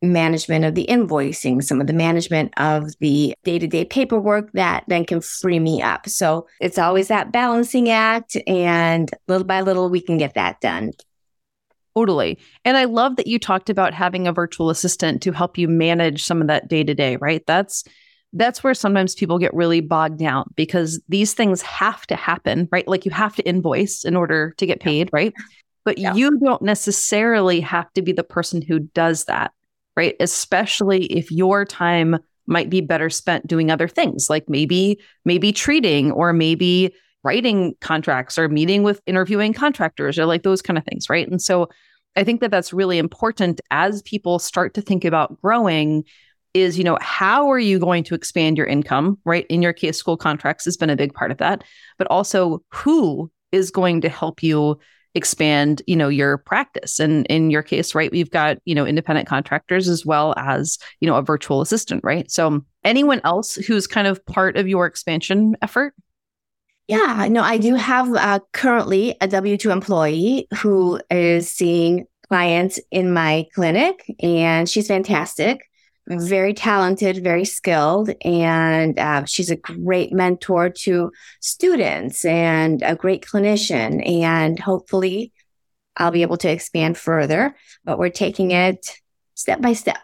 management 0.00 0.64
of 0.64 0.74
the 0.74 0.86
invoicing, 0.88 1.62
some 1.62 1.80
of 1.80 1.86
the 1.86 1.92
management 1.92 2.52
of 2.56 2.96
the 3.00 3.34
day 3.44 3.58
to 3.58 3.66
day 3.66 3.84
paperwork 3.84 4.52
that 4.52 4.84
then 4.88 5.04
can 5.04 5.20
free 5.20 5.58
me 5.58 5.82
up. 5.82 6.08
So 6.08 6.46
it's 6.60 6.78
always 6.78 7.08
that 7.08 7.32
balancing 7.32 7.88
act, 7.90 8.36
and 8.46 9.10
little 9.26 9.46
by 9.46 9.60
little, 9.60 9.90
we 9.90 10.00
can 10.00 10.18
get 10.18 10.34
that 10.34 10.60
done. 10.60 10.92
Totally. 11.96 12.38
And 12.64 12.76
I 12.76 12.84
love 12.84 13.16
that 13.16 13.26
you 13.26 13.40
talked 13.40 13.70
about 13.70 13.92
having 13.92 14.28
a 14.28 14.32
virtual 14.32 14.70
assistant 14.70 15.20
to 15.22 15.32
help 15.32 15.58
you 15.58 15.66
manage 15.66 16.22
some 16.22 16.40
of 16.40 16.46
that 16.46 16.68
day 16.68 16.84
to 16.84 16.94
day, 16.94 17.16
right? 17.16 17.42
That's 17.44 17.82
that's 18.32 18.62
where 18.62 18.74
sometimes 18.74 19.14
people 19.14 19.38
get 19.38 19.54
really 19.54 19.80
bogged 19.80 20.18
down 20.18 20.50
because 20.54 21.00
these 21.08 21.34
things 21.34 21.62
have 21.62 22.06
to 22.08 22.16
happen, 22.16 22.68
right? 22.70 22.86
Like 22.86 23.04
you 23.04 23.10
have 23.10 23.34
to 23.36 23.42
invoice 23.48 24.04
in 24.04 24.16
order 24.16 24.54
to 24.58 24.66
get 24.66 24.80
paid, 24.80 25.10
right? 25.12 25.32
But 25.84 25.98
yeah. 25.98 26.14
you 26.14 26.38
don't 26.38 26.60
necessarily 26.60 27.60
have 27.60 27.90
to 27.94 28.02
be 28.02 28.12
the 28.12 28.24
person 28.24 28.60
who 28.60 28.80
does 28.80 29.24
that, 29.24 29.52
right? 29.96 30.14
Especially 30.20 31.06
if 31.06 31.30
your 31.30 31.64
time 31.64 32.18
might 32.46 32.70
be 32.70 32.80
better 32.80 33.10
spent 33.10 33.46
doing 33.46 33.70
other 33.70 33.86
things 33.86 34.30
like 34.30 34.48
maybe 34.48 34.98
maybe 35.26 35.52
treating 35.52 36.10
or 36.10 36.32
maybe 36.32 36.94
writing 37.22 37.74
contracts 37.80 38.38
or 38.38 38.48
meeting 38.48 38.82
with 38.82 39.02
interviewing 39.06 39.52
contractors 39.52 40.18
or 40.18 40.24
like 40.24 40.42
those 40.42 40.62
kind 40.62 40.78
of 40.78 40.84
things, 40.84 41.10
right? 41.10 41.28
And 41.28 41.42
so 41.42 41.68
I 42.16 42.24
think 42.24 42.40
that 42.40 42.50
that's 42.50 42.72
really 42.72 42.98
important 42.98 43.60
as 43.70 44.02
people 44.02 44.38
start 44.38 44.74
to 44.74 44.82
think 44.82 45.04
about 45.04 45.40
growing 45.40 46.04
is, 46.60 46.78
you 46.78 46.84
know, 46.84 46.98
how 47.00 47.50
are 47.50 47.58
you 47.58 47.78
going 47.78 48.04
to 48.04 48.14
expand 48.14 48.56
your 48.56 48.66
income, 48.66 49.18
right? 49.24 49.46
In 49.48 49.62
your 49.62 49.72
case, 49.72 49.96
school 49.96 50.16
contracts 50.16 50.64
has 50.64 50.76
been 50.76 50.90
a 50.90 50.96
big 50.96 51.14
part 51.14 51.30
of 51.30 51.38
that, 51.38 51.64
but 51.96 52.06
also 52.08 52.62
who 52.72 53.30
is 53.52 53.70
going 53.70 54.00
to 54.02 54.08
help 54.08 54.42
you 54.42 54.78
expand, 55.14 55.82
you 55.86 55.96
know, 55.96 56.08
your 56.08 56.38
practice. 56.38 57.00
And 57.00 57.26
in 57.26 57.50
your 57.50 57.62
case, 57.62 57.94
right, 57.94 58.10
we've 58.10 58.30
got, 58.30 58.58
you 58.64 58.74
know, 58.74 58.86
independent 58.86 59.26
contractors 59.26 59.88
as 59.88 60.04
well 60.04 60.34
as, 60.36 60.78
you 61.00 61.08
know, 61.08 61.16
a 61.16 61.22
virtual 61.22 61.60
assistant, 61.60 62.02
right? 62.04 62.30
So 62.30 62.64
anyone 62.84 63.20
else 63.24 63.54
who's 63.54 63.86
kind 63.86 64.06
of 64.06 64.24
part 64.26 64.56
of 64.56 64.68
your 64.68 64.86
expansion 64.86 65.56
effort? 65.62 65.94
Yeah, 66.86 67.26
no, 67.30 67.42
I 67.42 67.58
do 67.58 67.74
have 67.74 68.14
uh, 68.14 68.40
currently 68.52 69.16
a 69.20 69.28
W 69.28 69.56
2 69.58 69.70
employee 69.70 70.48
who 70.58 71.00
is 71.10 71.50
seeing 71.50 72.06
clients 72.28 72.78
in 72.90 73.12
my 73.12 73.46
clinic, 73.54 74.04
and 74.22 74.68
she's 74.68 74.88
fantastic 74.88 75.68
very 76.08 76.54
talented, 76.54 77.22
very 77.22 77.44
skilled, 77.44 78.10
and 78.24 78.98
uh, 78.98 79.24
she's 79.26 79.50
a 79.50 79.56
great 79.56 80.12
mentor 80.12 80.70
to 80.70 81.12
students 81.40 82.24
and 82.24 82.82
a 82.82 82.94
great 82.94 83.24
clinician. 83.24 84.06
And 84.22 84.58
hopefully, 84.58 85.32
I'll 85.96 86.10
be 86.10 86.22
able 86.22 86.38
to 86.38 86.50
expand 86.50 86.96
further, 86.96 87.56
but 87.84 87.98
we're 87.98 88.10
taking 88.10 88.52
it 88.52 89.00
step 89.34 89.60
by 89.60 89.74
step. 89.74 89.98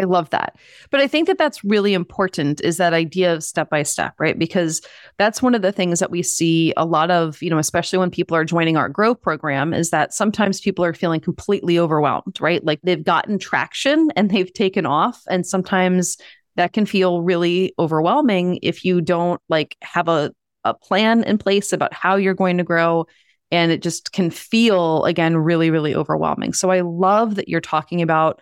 I 0.00 0.04
love 0.04 0.30
that. 0.30 0.56
But 0.90 1.00
I 1.00 1.08
think 1.08 1.26
that 1.26 1.38
that's 1.38 1.64
really 1.64 1.92
important 1.92 2.60
is 2.60 2.76
that 2.76 2.92
idea 2.94 3.34
of 3.34 3.42
step 3.42 3.68
by 3.68 3.82
step, 3.82 4.14
right? 4.18 4.38
Because 4.38 4.80
that's 5.18 5.42
one 5.42 5.56
of 5.56 5.62
the 5.62 5.72
things 5.72 5.98
that 5.98 6.10
we 6.10 6.22
see 6.22 6.72
a 6.76 6.84
lot 6.84 7.10
of, 7.10 7.42
you 7.42 7.50
know, 7.50 7.58
especially 7.58 7.98
when 7.98 8.10
people 8.10 8.36
are 8.36 8.44
joining 8.44 8.76
our 8.76 8.88
grow 8.88 9.14
program 9.14 9.74
is 9.74 9.90
that 9.90 10.14
sometimes 10.14 10.60
people 10.60 10.84
are 10.84 10.94
feeling 10.94 11.20
completely 11.20 11.80
overwhelmed, 11.80 12.40
right? 12.40 12.64
Like 12.64 12.80
they've 12.82 13.02
gotten 13.02 13.40
traction 13.40 14.10
and 14.14 14.30
they've 14.30 14.52
taken 14.52 14.86
off 14.86 15.20
and 15.28 15.44
sometimes 15.44 16.16
that 16.54 16.72
can 16.72 16.86
feel 16.86 17.22
really 17.22 17.72
overwhelming 17.78 18.58
if 18.62 18.84
you 18.84 19.00
don't 19.00 19.40
like 19.48 19.76
have 19.82 20.08
a 20.08 20.32
a 20.64 20.74
plan 20.74 21.22
in 21.22 21.38
place 21.38 21.72
about 21.72 21.94
how 21.94 22.16
you're 22.16 22.34
going 22.34 22.58
to 22.58 22.64
grow 22.64 23.06
and 23.50 23.70
it 23.72 23.80
just 23.80 24.12
can 24.12 24.28
feel 24.30 25.04
again 25.04 25.36
really 25.36 25.70
really 25.70 25.94
overwhelming. 25.94 26.52
So 26.52 26.70
I 26.70 26.80
love 26.80 27.36
that 27.36 27.48
you're 27.48 27.60
talking 27.60 28.02
about 28.02 28.40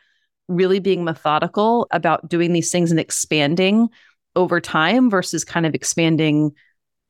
really 0.48 0.78
being 0.78 1.04
methodical 1.04 1.86
about 1.90 2.28
doing 2.28 2.52
these 2.52 2.70
things 2.70 2.90
and 2.90 3.00
expanding 3.00 3.88
over 4.34 4.60
time 4.60 5.10
versus 5.10 5.44
kind 5.44 5.66
of 5.66 5.74
expanding 5.74 6.52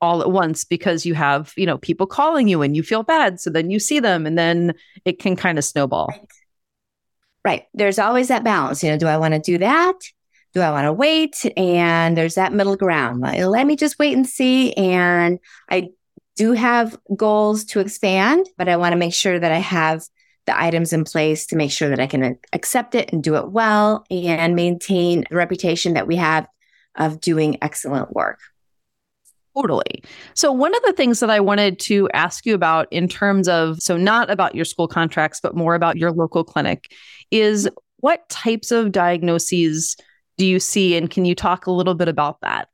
all 0.00 0.22
at 0.22 0.30
once 0.30 0.64
because 0.64 1.06
you 1.06 1.14
have, 1.14 1.52
you 1.56 1.66
know, 1.66 1.78
people 1.78 2.06
calling 2.06 2.48
you 2.48 2.62
and 2.62 2.76
you 2.76 2.82
feel 2.82 3.02
bad. 3.02 3.40
So 3.40 3.50
then 3.50 3.70
you 3.70 3.78
see 3.78 4.00
them 4.00 4.26
and 4.26 4.38
then 4.38 4.74
it 5.04 5.18
can 5.18 5.36
kind 5.36 5.58
of 5.58 5.64
snowball. 5.64 6.08
Right. 6.08 6.28
right. 7.44 7.62
There's 7.74 7.98
always 7.98 8.28
that 8.28 8.44
balance. 8.44 8.82
You 8.82 8.90
know, 8.90 8.98
do 8.98 9.06
I 9.06 9.16
want 9.16 9.34
to 9.34 9.40
do 9.40 9.58
that? 9.58 9.94
Do 10.54 10.60
I 10.60 10.70
want 10.70 10.84
to 10.84 10.92
wait? 10.92 11.44
And 11.56 12.16
there's 12.16 12.36
that 12.36 12.52
middle 12.52 12.76
ground. 12.76 13.20
Like, 13.20 13.40
let 13.40 13.66
me 13.66 13.76
just 13.76 13.98
wait 13.98 14.16
and 14.16 14.26
see. 14.26 14.72
And 14.74 15.38
I 15.70 15.90
do 16.36 16.52
have 16.52 16.96
goals 17.14 17.64
to 17.64 17.80
expand, 17.80 18.46
but 18.56 18.68
I 18.68 18.76
want 18.76 18.92
to 18.92 18.98
make 18.98 19.14
sure 19.14 19.38
that 19.38 19.52
I 19.52 19.58
have 19.58 20.04
the 20.46 20.60
items 20.60 20.92
in 20.92 21.04
place 21.04 21.46
to 21.46 21.56
make 21.56 21.70
sure 21.70 21.88
that 21.88 22.00
I 22.00 22.06
can 22.06 22.22
uh, 22.22 22.30
accept 22.52 22.94
it 22.94 23.12
and 23.12 23.22
do 23.22 23.36
it 23.36 23.50
well 23.50 24.04
and 24.10 24.54
maintain 24.54 25.24
the 25.28 25.36
reputation 25.36 25.94
that 25.94 26.06
we 26.06 26.16
have 26.16 26.46
of 26.96 27.20
doing 27.20 27.58
excellent 27.62 28.12
work. 28.12 28.38
Totally. 29.56 30.02
So, 30.34 30.52
one 30.52 30.74
of 30.74 30.82
the 30.82 30.92
things 30.92 31.20
that 31.20 31.30
I 31.30 31.40
wanted 31.40 31.78
to 31.80 32.10
ask 32.12 32.44
you 32.44 32.54
about 32.54 32.88
in 32.92 33.08
terms 33.08 33.48
of, 33.48 33.80
so 33.80 33.96
not 33.96 34.30
about 34.30 34.54
your 34.54 34.66
school 34.66 34.86
contracts, 34.86 35.40
but 35.40 35.56
more 35.56 35.74
about 35.74 35.96
your 35.96 36.12
local 36.12 36.44
clinic, 36.44 36.92
is 37.30 37.68
what 37.98 38.28
types 38.28 38.70
of 38.70 38.92
diagnoses 38.92 39.96
do 40.36 40.46
you 40.46 40.60
see? 40.60 40.96
And 40.96 41.10
can 41.10 41.24
you 41.24 41.34
talk 41.34 41.66
a 41.66 41.70
little 41.70 41.94
bit 41.94 42.08
about 42.08 42.40
that? 42.42 42.68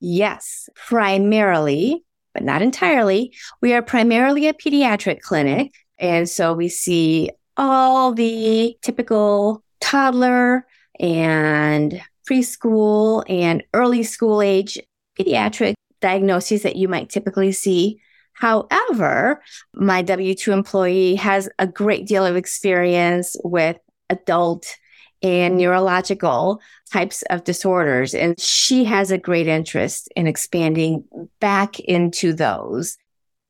Yes, 0.00 0.70
primarily, 0.74 2.02
but 2.32 2.42
not 2.42 2.62
entirely. 2.62 3.34
We 3.60 3.74
are 3.74 3.82
primarily 3.82 4.48
a 4.48 4.54
pediatric 4.54 5.20
clinic. 5.20 5.72
And 5.98 6.28
so 6.28 6.52
we 6.52 6.68
see 6.68 7.30
all 7.56 8.12
the 8.12 8.76
typical 8.82 9.62
toddler 9.80 10.66
and 11.00 12.00
preschool 12.28 13.24
and 13.28 13.62
early 13.72 14.02
school 14.02 14.42
age 14.42 14.78
pediatric 15.18 15.74
diagnoses 16.00 16.62
that 16.62 16.76
you 16.76 16.88
might 16.88 17.08
typically 17.08 17.52
see. 17.52 18.00
However, 18.32 19.42
my 19.72 20.02
W 20.02 20.34
2 20.34 20.52
employee 20.52 21.14
has 21.14 21.48
a 21.58 21.66
great 21.66 22.06
deal 22.06 22.26
of 22.26 22.36
experience 22.36 23.36
with 23.42 23.78
adult 24.10 24.76
and 25.22 25.56
neurological 25.56 26.60
types 26.92 27.22
of 27.30 27.44
disorders. 27.44 28.14
And 28.14 28.38
she 28.38 28.84
has 28.84 29.10
a 29.10 29.18
great 29.18 29.46
interest 29.46 30.08
in 30.14 30.26
expanding 30.26 31.04
back 31.40 31.80
into 31.80 32.34
those 32.34 32.98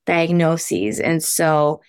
diagnoses. 0.07 1.01
And 1.01 1.23
so 1.23 1.81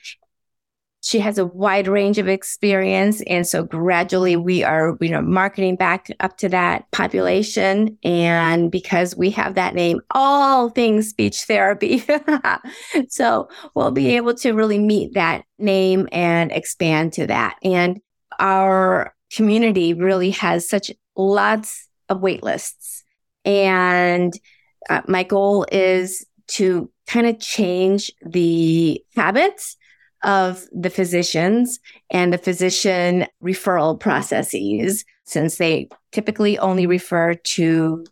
she 1.01 1.19
has 1.19 1.37
a 1.37 1.45
wide 1.45 1.87
range 1.87 2.17
of 2.17 2.27
experience. 2.27 3.21
And 3.27 3.47
so 3.47 3.63
gradually 3.63 4.35
we 4.35 4.63
are 4.63 4.97
you 4.99 5.09
know 5.09 5.21
marketing 5.21 5.75
back 5.75 6.07
up 6.19 6.37
to 6.37 6.49
that 6.49 6.89
population. 6.91 7.97
And 8.03 8.71
because 8.71 9.15
we 9.15 9.29
have 9.31 9.55
that 9.55 9.75
name 9.75 10.01
all 10.11 10.69
things 10.69 11.09
speech 11.09 11.43
therapy. 11.43 12.03
So 13.09 13.49
we'll 13.75 13.91
be 13.91 14.15
able 14.15 14.33
to 14.35 14.53
really 14.53 14.79
meet 14.79 15.13
that 15.13 15.43
name 15.59 16.07
and 16.11 16.51
expand 16.51 17.13
to 17.13 17.27
that. 17.27 17.57
And 17.63 17.99
our 18.39 19.13
community 19.33 19.93
really 19.93 20.31
has 20.31 20.67
such 20.67 20.91
lots 21.15 21.87
of 22.09 22.21
wait 22.21 22.43
lists. 22.43 23.03
And 23.45 24.33
uh, 24.89 25.01
my 25.07 25.23
goal 25.23 25.65
is 25.71 26.25
to 26.47 26.89
kind 27.07 27.27
of 27.27 27.39
change 27.39 28.11
the 28.25 29.03
habits 29.15 29.77
of 30.27 30.65
the 30.73 30.89
physicians 30.89 31.79
and 32.11 32.31
the 32.33 32.37
physician 32.37 33.25
referral 33.41 33.97
processes, 33.99 35.05
since 35.23 35.57
they 35.57 35.87
typically 36.11 36.59
only 36.59 36.85
refer 36.85 37.33
to 37.33 38.05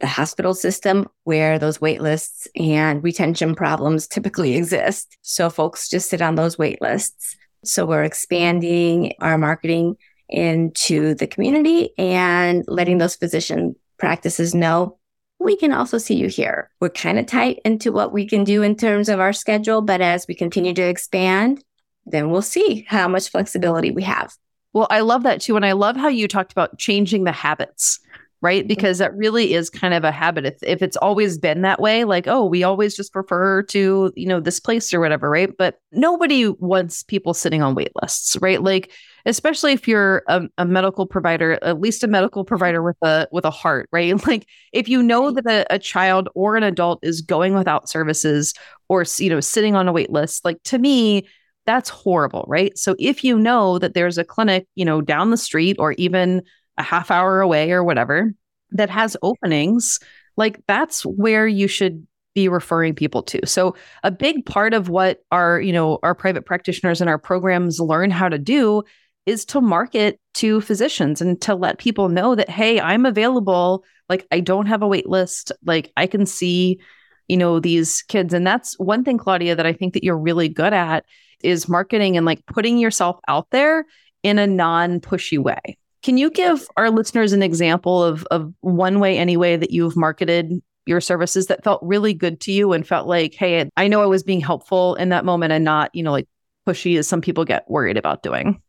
the 0.00 0.06
hospital 0.06 0.54
system 0.54 1.06
where 1.24 1.58
those 1.58 1.80
wait 1.80 2.00
lists 2.00 2.48
and 2.56 3.04
retention 3.04 3.54
problems 3.54 4.08
typically 4.08 4.56
exist. 4.56 5.16
So 5.20 5.48
folks 5.50 5.88
just 5.88 6.08
sit 6.08 6.22
on 6.22 6.34
those 6.34 6.58
wait 6.58 6.80
lists. 6.82 7.36
So 7.64 7.86
we're 7.86 8.02
expanding 8.02 9.12
our 9.20 9.38
marketing 9.38 9.96
into 10.28 11.14
the 11.14 11.26
community 11.26 11.90
and 11.98 12.64
letting 12.66 12.98
those 12.98 13.14
physician 13.14 13.76
practices 13.98 14.54
know 14.54 14.98
we 15.42 15.56
can 15.56 15.72
also 15.72 15.98
see 15.98 16.14
you 16.14 16.28
here. 16.28 16.70
We're 16.80 16.90
kind 16.90 17.18
of 17.18 17.26
tight 17.26 17.60
into 17.64 17.92
what 17.92 18.12
we 18.12 18.26
can 18.26 18.44
do 18.44 18.62
in 18.62 18.76
terms 18.76 19.08
of 19.08 19.20
our 19.20 19.32
schedule, 19.32 19.82
but 19.82 20.00
as 20.00 20.26
we 20.26 20.34
continue 20.34 20.74
to 20.74 20.82
expand, 20.82 21.62
then 22.06 22.30
we'll 22.30 22.42
see 22.42 22.84
how 22.88 23.08
much 23.08 23.30
flexibility 23.30 23.90
we 23.90 24.02
have. 24.02 24.34
Well, 24.72 24.86
I 24.90 25.00
love 25.00 25.22
that 25.24 25.40
too. 25.40 25.56
And 25.56 25.66
I 25.66 25.72
love 25.72 25.96
how 25.96 26.08
you 26.08 26.26
talked 26.26 26.52
about 26.52 26.78
changing 26.78 27.24
the 27.24 27.32
habits, 27.32 28.00
right? 28.42 28.62
Mm-hmm. 28.62 28.68
Because 28.68 28.98
that 28.98 29.16
really 29.16 29.54
is 29.54 29.70
kind 29.70 29.94
of 29.94 30.04
a 30.04 30.10
habit. 30.10 30.44
If, 30.44 30.62
if 30.62 30.82
it's 30.82 30.96
always 30.96 31.38
been 31.38 31.62
that 31.62 31.80
way, 31.80 32.04
like, 32.04 32.26
oh, 32.26 32.44
we 32.44 32.64
always 32.64 32.94
just 32.94 33.12
prefer 33.12 33.62
to, 33.62 34.12
you 34.14 34.26
know, 34.26 34.40
this 34.40 34.60
place 34.60 34.92
or 34.92 35.00
whatever, 35.00 35.30
right? 35.30 35.56
But 35.56 35.80
nobody 35.92 36.48
wants 36.48 37.02
people 37.02 37.32
sitting 37.32 37.62
on 37.62 37.74
wait 37.74 37.92
lists, 38.02 38.36
right? 38.42 38.62
Like, 38.62 38.90
especially 39.24 39.72
if 39.72 39.86
you're 39.86 40.22
a, 40.26 40.42
a, 40.58 40.64
medical 40.64 41.06
provider 41.06 41.58
at 41.62 41.80
least 41.80 42.02
a 42.02 42.08
medical 42.08 42.44
provider 42.44 42.82
with 42.82 42.96
a 43.02 43.28
with 43.30 43.44
a 43.44 43.50
heart 43.50 43.88
right 43.92 44.26
like 44.26 44.48
if 44.72 44.88
you 44.88 45.02
know 45.02 45.30
that 45.30 45.46
a, 45.46 45.74
a, 45.74 45.78
child 45.78 46.28
or 46.34 46.56
an 46.56 46.62
adult 46.62 46.98
is 47.02 47.20
going 47.20 47.54
without 47.54 47.88
services 47.88 48.54
or 48.88 49.04
you 49.18 49.30
know 49.30 49.38
sitting 49.38 49.76
on 49.76 49.86
a 49.86 49.92
wait 49.92 50.10
list 50.10 50.44
like 50.44 50.60
to 50.64 50.78
me 50.78 51.26
that's 51.66 51.88
horrible 51.88 52.44
right 52.48 52.76
so 52.76 52.96
if 52.98 53.22
you 53.22 53.38
know 53.38 53.78
that 53.78 53.94
there's 53.94 54.18
a 54.18 54.24
clinic 54.24 54.66
you 54.74 54.84
know 54.84 55.00
down 55.00 55.30
the 55.30 55.36
street 55.36 55.76
or 55.78 55.92
even 55.92 56.42
a 56.78 56.82
half 56.82 57.10
hour 57.10 57.40
away 57.40 57.72
or 57.72 57.84
whatever 57.84 58.32
that 58.70 58.90
has 58.90 59.16
openings 59.22 59.98
like 60.36 60.60
that's 60.66 61.02
where 61.02 61.46
you 61.46 61.68
should 61.68 62.06
be 62.34 62.48
referring 62.48 62.94
people 62.94 63.22
to. 63.22 63.46
So 63.46 63.74
a 64.02 64.10
big 64.10 64.46
part 64.46 64.74
of 64.74 64.88
what 64.88 65.20
our, 65.30 65.60
you 65.60 65.72
know, 65.72 65.98
our 66.02 66.14
private 66.14 66.46
practitioners 66.46 67.00
and 67.00 67.10
our 67.10 67.18
programs 67.18 67.78
learn 67.78 68.10
how 68.10 68.28
to 68.28 68.38
do 68.38 68.82
is 69.26 69.44
to 69.44 69.60
market 69.60 70.18
to 70.34 70.60
physicians 70.60 71.20
and 71.20 71.40
to 71.42 71.54
let 71.54 71.78
people 71.78 72.08
know 72.08 72.34
that 72.34 72.48
hey 72.48 72.80
i'm 72.80 73.06
available. 73.06 73.84
Like 74.08 74.26
i 74.32 74.40
don't 74.40 74.66
have 74.66 74.82
a 74.82 74.88
wait 74.88 75.08
list. 75.08 75.52
Like 75.64 75.92
i 75.96 76.06
can 76.06 76.26
see 76.26 76.80
you 77.28 77.36
know 77.36 77.60
these 77.60 78.02
kids. 78.08 78.34
And 78.34 78.46
that's 78.46 78.78
one 78.78 79.04
thing 79.04 79.18
claudia 79.18 79.54
that 79.54 79.66
i 79.66 79.72
think 79.72 79.94
that 79.94 80.02
you're 80.02 80.18
really 80.18 80.48
good 80.48 80.72
at 80.72 81.04
is 81.42 81.68
marketing 81.68 82.16
and 82.16 82.26
like 82.26 82.44
putting 82.46 82.78
yourself 82.78 83.18
out 83.28 83.50
there 83.50 83.84
in 84.22 84.38
a 84.38 84.46
non 84.46 85.00
pushy 85.00 85.38
way 85.38 85.76
can 86.02 86.18
you 86.18 86.30
give 86.30 86.66
our 86.76 86.90
listeners 86.90 87.32
an 87.32 87.42
example 87.42 88.02
of 88.02 88.26
of 88.30 88.52
one 88.60 89.00
way 89.00 89.18
any 89.18 89.36
way 89.36 89.56
that 89.56 89.70
you've 89.70 89.96
marketed 89.96 90.52
your 90.84 91.00
services 91.00 91.46
that 91.46 91.62
felt 91.62 91.80
really 91.82 92.12
good 92.12 92.40
to 92.40 92.52
you 92.52 92.72
and 92.72 92.86
felt 92.86 93.06
like 93.06 93.34
hey 93.34 93.68
i 93.76 93.88
know 93.88 94.02
i 94.02 94.06
was 94.06 94.22
being 94.22 94.40
helpful 94.40 94.94
in 94.96 95.10
that 95.10 95.24
moment 95.24 95.52
and 95.52 95.64
not 95.64 95.90
you 95.94 96.02
know 96.02 96.12
like 96.12 96.28
pushy 96.66 96.98
as 96.98 97.08
some 97.08 97.20
people 97.20 97.44
get 97.44 97.68
worried 97.68 97.96
about 97.96 98.22
doing 98.22 98.60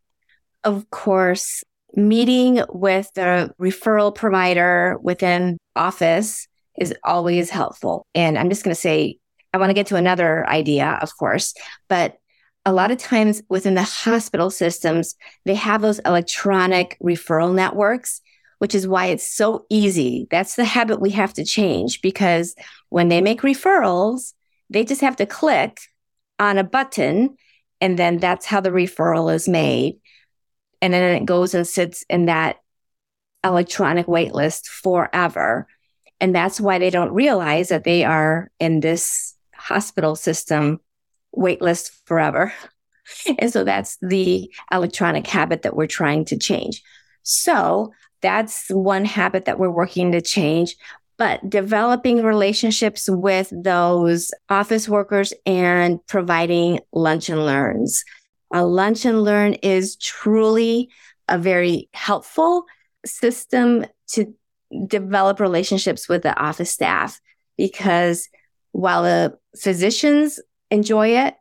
of 0.64 0.90
course, 0.90 1.64
meeting 1.96 2.64
with 2.70 3.12
the 3.14 3.54
referral 3.60 4.14
provider 4.14 4.98
within 5.02 5.58
office 5.76 6.48
is 6.78 6.94
always 7.04 7.50
helpful. 7.50 8.08
And 8.16 8.38
I'm 8.38 8.50
just 8.50 8.64
going 8.64 8.74
to 8.74 8.80
say, 8.80 9.18
I 9.54 9.58
want 9.58 9.70
to 9.70 9.76
get 9.76 9.88
to 9.88 9.96
another 9.96 10.48
idea, 10.48 10.98
of 11.02 11.16
course, 11.18 11.54
but 11.88 12.18
a 12.66 12.74
lot 12.74 12.92
of 12.92 12.98
times 12.98 13.42
within 13.50 13.76
the 13.76 13.84
hospital 13.84 14.50
systems, 14.50 15.16
they 15.46 15.56
have 15.56 15.82
those 15.82 16.00
electronic 16.00 16.98
referral 17.04 17.54
networks, 17.54 18.22
which 18.60 18.74
is 18.74 18.88
why 18.88 19.08
it's 19.08 19.28
so 19.28 19.66
easy. 19.70 20.28
That's 20.32 20.56
the 20.56 20.64
habit 20.64 21.02
we 21.02 21.12
have 21.12 21.34
to 21.34 21.44
change 21.44 22.02
because 22.02 22.56
when 22.90 23.10
they 23.10 23.22
make 23.22 23.42
referrals, 23.42 24.34
they 24.70 24.86
just 24.86 25.02
have 25.02 25.18
to 25.18 25.26
click 25.26 25.80
on 26.40 26.58
a 26.58 26.64
button 26.64 27.36
and 27.82 28.00
then 28.00 28.18
that's 28.18 28.46
how 28.46 28.62
the 28.62 28.70
referral 28.70 29.34
is 29.34 29.48
made. 29.50 30.00
And 30.82 30.94
then 30.94 31.22
it 31.22 31.26
goes 31.26 31.54
and 31.54 31.68
sits 31.68 32.06
in 32.10 32.26
that 32.28 32.58
electronic 33.44 34.06
waitlist 34.06 34.68
forever. 34.68 35.68
And 36.22 36.34
that's 36.34 36.62
why 36.62 36.80
they 36.80 36.90
don't 36.90 37.12
realize 37.12 37.70
that 37.70 37.84
they 37.84 38.06
are 38.06 38.50
in 38.60 38.80
this 38.80 39.36
hospital 39.54 40.16
system 40.16 40.80
waitlist 41.36 41.92
forever. 42.06 42.54
and 43.40 43.52
so 43.52 43.64
that's 43.64 43.98
the 44.02 44.52
electronic 44.72 45.28
habit 45.28 45.64
that 45.64 45.76
we're 45.76 45.88
trying 45.88 46.26
to 46.26 46.38
change. 46.38 46.82
So 47.24 47.94
that's 48.22 48.70
one 48.70 49.06
habit 49.06 49.46
that 49.46 49.60
we're 49.60 49.70
working 49.70 50.12
to 50.14 50.22
change. 50.22 50.76
But 51.18 51.48
developing 51.50 52.24
relationships 52.24 53.10
with 53.10 53.52
those 53.52 54.32
office 54.50 54.90
workers 54.90 55.34
and 55.46 56.06
providing 56.08 56.80
lunch 56.92 57.30
and 57.30 57.46
learns. 57.46 58.04
A 58.52 58.66
lunch 58.66 59.06
and 59.06 59.24
learn 59.24 59.54
is 59.56 59.96
truly 59.98 60.90
a 61.28 61.38
very 61.38 61.90
helpful 61.94 62.66
system 63.06 63.86
to 64.10 64.34
develop 64.88 65.40
relationships 65.40 66.10
with 66.10 66.24
the 66.24 66.36
office 66.38 66.72
staff 66.72 67.20
because 67.58 68.28
while 68.72 69.04
the 69.04 69.38
physicians 69.60 70.40
enjoy 70.74 71.10
it, 71.10 71.36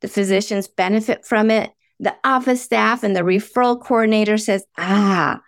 the 0.00 0.08
physicians 0.08 0.66
benefit 0.66 1.24
from 1.24 1.50
it, 1.50 1.70
the 2.00 2.16
office 2.24 2.62
staff 2.62 3.02
and 3.02 3.14
the 3.14 3.20
referral 3.20 3.80
coordinator 3.80 4.38
says, 4.38 4.64
Ah, 4.78 5.40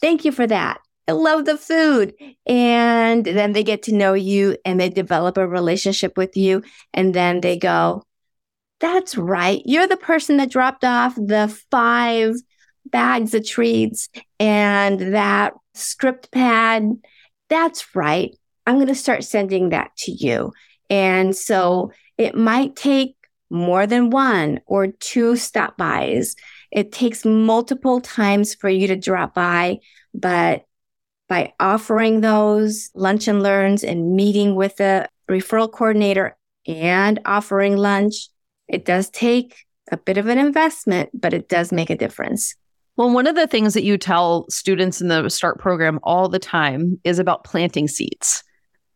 thank 0.00 0.24
you 0.24 0.32
for 0.32 0.46
that. 0.46 0.80
I 1.08 1.12
love 1.12 1.44
the 1.44 1.56
food. 1.56 2.14
And 2.46 3.24
then 3.24 3.52
they 3.52 3.64
get 3.64 3.82
to 3.84 3.94
know 3.94 4.12
you 4.12 4.56
and 4.64 4.78
they 4.78 4.90
develop 4.90 5.38
a 5.38 5.48
relationship 5.48 6.16
with 6.16 6.36
you. 6.36 6.62
And 6.92 7.14
then 7.14 7.40
they 7.40 7.56
go, 7.56 8.04
That's 8.80 9.16
right. 9.16 9.62
You're 9.64 9.88
the 9.88 9.96
person 9.96 10.36
that 10.36 10.50
dropped 10.50 10.84
off 10.84 11.14
the 11.16 11.48
five 11.70 12.34
bags 12.86 13.34
of 13.34 13.46
treats 13.46 14.08
and 14.38 15.14
that 15.14 15.54
script 15.74 16.30
pad. 16.30 16.92
That's 17.48 17.96
right. 17.96 18.36
I'm 18.66 18.76
going 18.76 18.86
to 18.88 18.94
start 18.94 19.24
sending 19.24 19.70
that 19.70 19.90
to 19.98 20.12
you. 20.12 20.52
And 20.90 21.34
so 21.34 21.92
it 22.20 22.36
might 22.36 22.76
take 22.76 23.16
more 23.48 23.86
than 23.86 24.10
one 24.10 24.60
or 24.66 24.88
two 24.88 25.36
stop 25.36 25.78
bys. 25.78 26.36
It 26.70 26.92
takes 26.92 27.24
multiple 27.24 28.02
times 28.02 28.54
for 28.54 28.68
you 28.68 28.86
to 28.88 28.96
drop 28.96 29.34
by, 29.34 29.78
but 30.12 30.66
by 31.30 31.54
offering 31.58 32.20
those 32.20 32.90
lunch 32.94 33.26
and 33.26 33.42
learns 33.42 33.82
and 33.82 34.14
meeting 34.14 34.54
with 34.54 34.76
the 34.76 35.08
referral 35.30 35.72
coordinator 35.72 36.36
and 36.66 37.18
offering 37.24 37.78
lunch, 37.78 38.28
it 38.68 38.84
does 38.84 39.08
take 39.08 39.56
a 39.90 39.96
bit 39.96 40.18
of 40.18 40.26
an 40.26 40.36
investment, 40.36 41.08
but 41.14 41.32
it 41.32 41.48
does 41.48 41.72
make 41.72 41.88
a 41.88 41.96
difference. 41.96 42.54
Well, 42.98 43.10
one 43.14 43.26
of 43.26 43.34
the 43.34 43.46
things 43.46 43.72
that 43.72 43.82
you 43.84 43.96
tell 43.96 44.44
students 44.50 45.00
in 45.00 45.08
the 45.08 45.30
START 45.30 45.58
program 45.58 45.98
all 46.02 46.28
the 46.28 46.38
time 46.38 47.00
is 47.02 47.18
about 47.18 47.44
planting 47.44 47.88
seeds, 47.88 48.44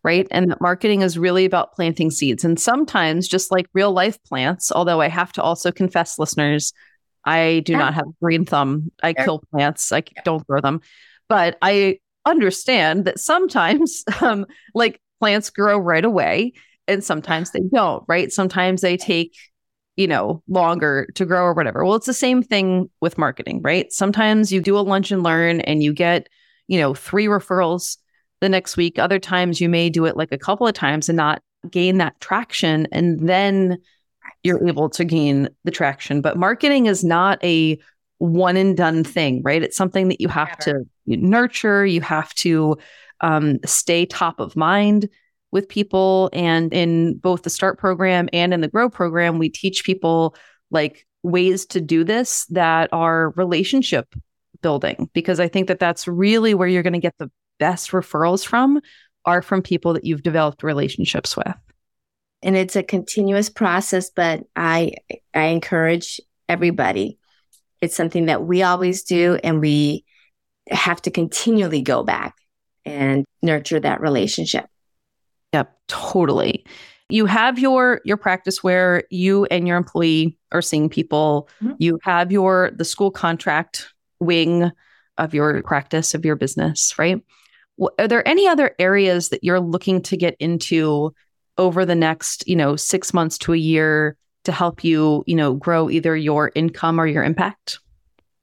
right? 0.04 0.28
And 0.30 0.50
that 0.50 0.60
marketing 0.60 1.02
is 1.02 1.18
really 1.18 1.44
about 1.44 1.72
planting 1.72 2.10
seeds. 2.10 2.44
And 2.44 2.60
sometimes, 2.60 3.26
just 3.26 3.50
like 3.50 3.66
real 3.72 3.90
life 3.90 4.22
plants, 4.24 4.70
although 4.70 5.00
I 5.00 5.08
have 5.08 5.32
to 5.32 5.42
also 5.42 5.72
confess, 5.72 6.18
listeners, 6.18 6.72
I 7.24 7.62
do 7.64 7.74
not 7.76 7.94
have 7.94 8.04
green 8.22 8.44
thumb. 8.44 8.92
I 9.02 9.14
kill 9.14 9.42
plants, 9.50 9.90
I 9.90 10.02
don't 10.24 10.46
grow 10.46 10.60
them. 10.60 10.82
But 11.28 11.56
I 11.62 11.98
understand 12.26 13.06
that 13.06 13.18
sometimes, 13.18 14.04
um, 14.20 14.46
like 14.74 15.00
plants 15.20 15.50
grow 15.50 15.78
right 15.78 16.04
away 16.04 16.52
and 16.86 17.02
sometimes 17.02 17.50
they 17.50 17.62
don't, 17.72 18.04
right? 18.06 18.30
Sometimes 18.30 18.82
they 18.82 18.98
take 18.98 19.34
you 19.96 20.08
know, 20.08 20.42
longer 20.48 21.08
to 21.14 21.24
grow 21.24 21.44
or 21.44 21.54
whatever. 21.54 21.84
Well, 21.84 21.94
it's 21.94 22.06
the 22.06 22.12
same 22.12 22.42
thing 22.42 22.90
with 23.00 23.16
marketing, 23.16 23.60
right? 23.62 23.92
Sometimes 23.92 24.52
you 24.52 24.60
do 24.60 24.76
a 24.76 24.80
lunch 24.80 25.12
and 25.12 25.22
learn 25.22 25.60
and 25.60 25.82
you 25.82 25.92
get, 25.92 26.28
you 26.66 26.80
know, 26.80 26.94
three 26.94 27.26
referrals 27.26 27.96
the 28.40 28.48
next 28.48 28.76
week. 28.76 28.98
Other 28.98 29.18
times 29.18 29.60
you 29.60 29.68
may 29.68 29.90
do 29.90 30.04
it 30.04 30.16
like 30.16 30.32
a 30.32 30.38
couple 30.38 30.66
of 30.66 30.74
times 30.74 31.08
and 31.08 31.16
not 31.16 31.42
gain 31.70 31.98
that 31.98 32.20
traction. 32.20 32.86
And 32.92 33.28
then 33.28 33.78
you're 34.42 34.66
able 34.66 34.90
to 34.90 35.04
gain 35.04 35.48
the 35.64 35.70
traction. 35.70 36.20
But 36.20 36.36
marketing 36.36 36.86
is 36.86 37.02
not 37.02 37.42
a 37.42 37.78
one 38.18 38.56
and 38.56 38.76
done 38.76 39.02
thing, 39.02 39.42
right? 39.42 39.62
It's 39.62 39.76
something 39.76 40.08
that 40.08 40.20
you 40.20 40.28
have 40.28 40.58
to 40.60 40.84
nurture, 41.06 41.84
you 41.86 42.00
have 42.00 42.34
to 42.34 42.76
um, 43.20 43.58
stay 43.64 44.06
top 44.06 44.40
of 44.40 44.56
mind 44.56 45.08
with 45.50 45.68
people. 45.68 46.30
And 46.32 46.72
in 46.74 47.16
both 47.18 47.42
the 47.42 47.50
START 47.50 47.78
program 47.78 48.28
and 48.32 48.52
in 48.52 48.60
the 48.60 48.68
GROW 48.68 48.88
program, 48.88 49.38
we 49.38 49.48
teach 49.48 49.84
people 49.84 50.36
like 50.70 51.06
ways 51.22 51.64
to 51.66 51.80
do 51.80 52.04
this 52.04 52.44
that 52.46 52.90
are 52.92 53.30
relationship 53.30 54.14
building, 54.60 55.08
because 55.14 55.40
I 55.40 55.48
think 55.48 55.68
that 55.68 55.78
that's 55.78 56.06
really 56.08 56.54
where 56.54 56.68
you're 56.68 56.82
going 56.82 56.94
to 56.94 56.98
get 56.98 57.14
the 57.18 57.30
best 57.58 57.90
referrals 57.90 58.44
from 58.44 58.80
are 59.24 59.42
from 59.42 59.62
people 59.62 59.94
that 59.94 60.04
you've 60.04 60.22
developed 60.22 60.62
relationships 60.62 61.36
with. 61.36 61.54
And 62.42 62.56
it's 62.56 62.76
a 62.76 62.82
continuous 62.82 63.48
process, 63.48 64.10
but 64.10 64.44
I 64.54 64.94
I 65.32 65.46
encourage 65.46 66.20
everybody. 66.48 67.18
It's 67.80 67.96
something 67.96 68.26
that 68.26 68.44
we 68.44 68.62
always 68.62 69.02
do 69.04 69.38
and 69.42 69.60
we 69.60 70.04
have 70.70 71.00
to 71.02 71.10
continually 71.10 71.82
go 71.82 72.02
back 72.02 72.34
and 72.84 73.24
nurture 73.42 73.80
that 73.80 74.00
relationship. 74.00 74.66
Yep, 75.52 75.74
totally. 75.88 76.66
You 77.08 77.26
have 77.26 77.58
your 77.58 78.00
your 78.04 78.16
practice 78.16 78.62
where 78.62 79.04
you 79.10 79.46
and 79.46 79.66
your 79.66 79.76
employee 79.76 80.38
are 80.52 80.62
seeing 80.62 80.88
people. 80.88 81.48
Mm-hmm. 81.62 81.74
You 81.78 81.98
have 82.02 82.32
your 82.32 82.72
the 82.76 82.84
school 82.84 83.10
contract 83.10 83.92
wing 84.20 84.70
of 85.16 85.32
your 85.32 85.62
practice 85.62 86.14
of 86.14 86.24
your 86.24 86.36
business, 86.36 86.98
right? 86.98 87.22
Are 87.98 88.08
there 88.08 88.26
any 88.26 88.46
other 88.46 88.74
areas 88.78 89.30
that 89.30 89.42
you're 89.42 89.60
looking 89.60 90.02
to 90.02 90.16
get 90.16 90.36
into 90.38 91.14
over 91.58 91.84
the 91.84 91.94
next, 91.94 92.46
you 92.48 92.56
know, 92.56 92.76
6 92.76 93.14
months 93.14 93.38
to 93.38 93.52
a 93.52 93.56
year 93.56 94.16
to 94.44 94.52
help 94.52 94.84
you, 94.84 95.24
you 95.26 95.34
know, 95.34 95.54
grow 95.54 95.90
either 95.90 96.16
your 96.16 96.52
income 96.54 97.00
or 97.00 97.06
your 97.06 97.24
impact? 97.24 97.78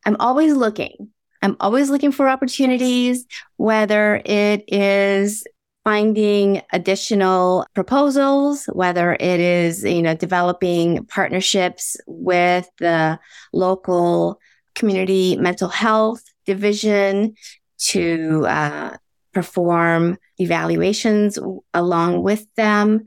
I'm 0.06 0.18
always 0.20 0.54
looking. 0.54 1.10
I'm 1.42 1.56
always 1.60 1.90
looking 1.90 2.12
for 2.12 2.28
opportunities, 2.28 3.26
whether 3.58 4.22
it 4.26 4.64
is 4.68 5.44
finding 5.84 6.62
additional 6.72 7.66
proposals, 7.74 8.66
whether 8.66 9.14
it 9.14 9.40
is, 9.40 9.84
you 9.84 10.02
know, 10.02 10.14
developing 10.14 11.06
partnerships 11.06 11.98
with 12.06 12.70
the 12.78 13.20
local 13.54 14.40
community 14.76 15.36
mental 15.38 15.70
health 15.70 16.24
division 16.46 17.36
to 17.78 18.46
uh, 18.48 18.96
perform 19.34 20.18
evaluations 20.38 21.40
along 21.74 22.24
with 22.24 22.46
them. 22.56 23.06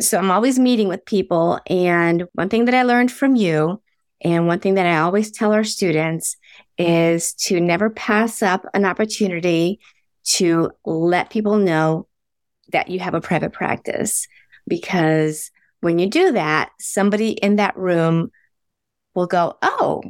So 0.00 0.18
I'm 0.18 0.30
always 0.30 0.58
meeting 0.58 0.88
with 0.88 1.04
people. 1.04 1.60
And 1.68 2.26
one 2.32 2.48
thing 2.48 2.66
that 2.66 2.74
I 2.74 2.82
learned 2.82 3.12
from 3.12 3.36
you, 3.36 3.82
and 4.22 4.46
one 4.46 4.60
thing 4.60 4.74
that 4.74 4.86
I 4.86 4.98
always 4.98 5.30
tell 5.30 5.52
our 5.52 5.64
students 5.64 6.36
is 6.78 7.34
to 7.34 7.60
never 7.60 7.90
pass 7.90 8.42
up 8.42 8.66
an 8.74 8.84
opportunity 8.84 9.80
to 10.24 10.70
let 10.84 11.30
people 11.30 11.56
know 11.56 12.08
that 12.72 12.88
you 12.88 12.98
have 12.98 13.14
a 13.14 13.20
private 13.20 13.52
practice 13.52 14.26
because 14.66 15.50
when 15.80 15.98
you 15.98 16.08
do 16.08 16.32
that, 16.32 16.70
somebody 16.80 17.30
in 17.30 17.56
that 17.56 17.76
room 17.76 18.30
will 19.14 19.26
go, 19.26 19.56
Oh, 19.62 20.02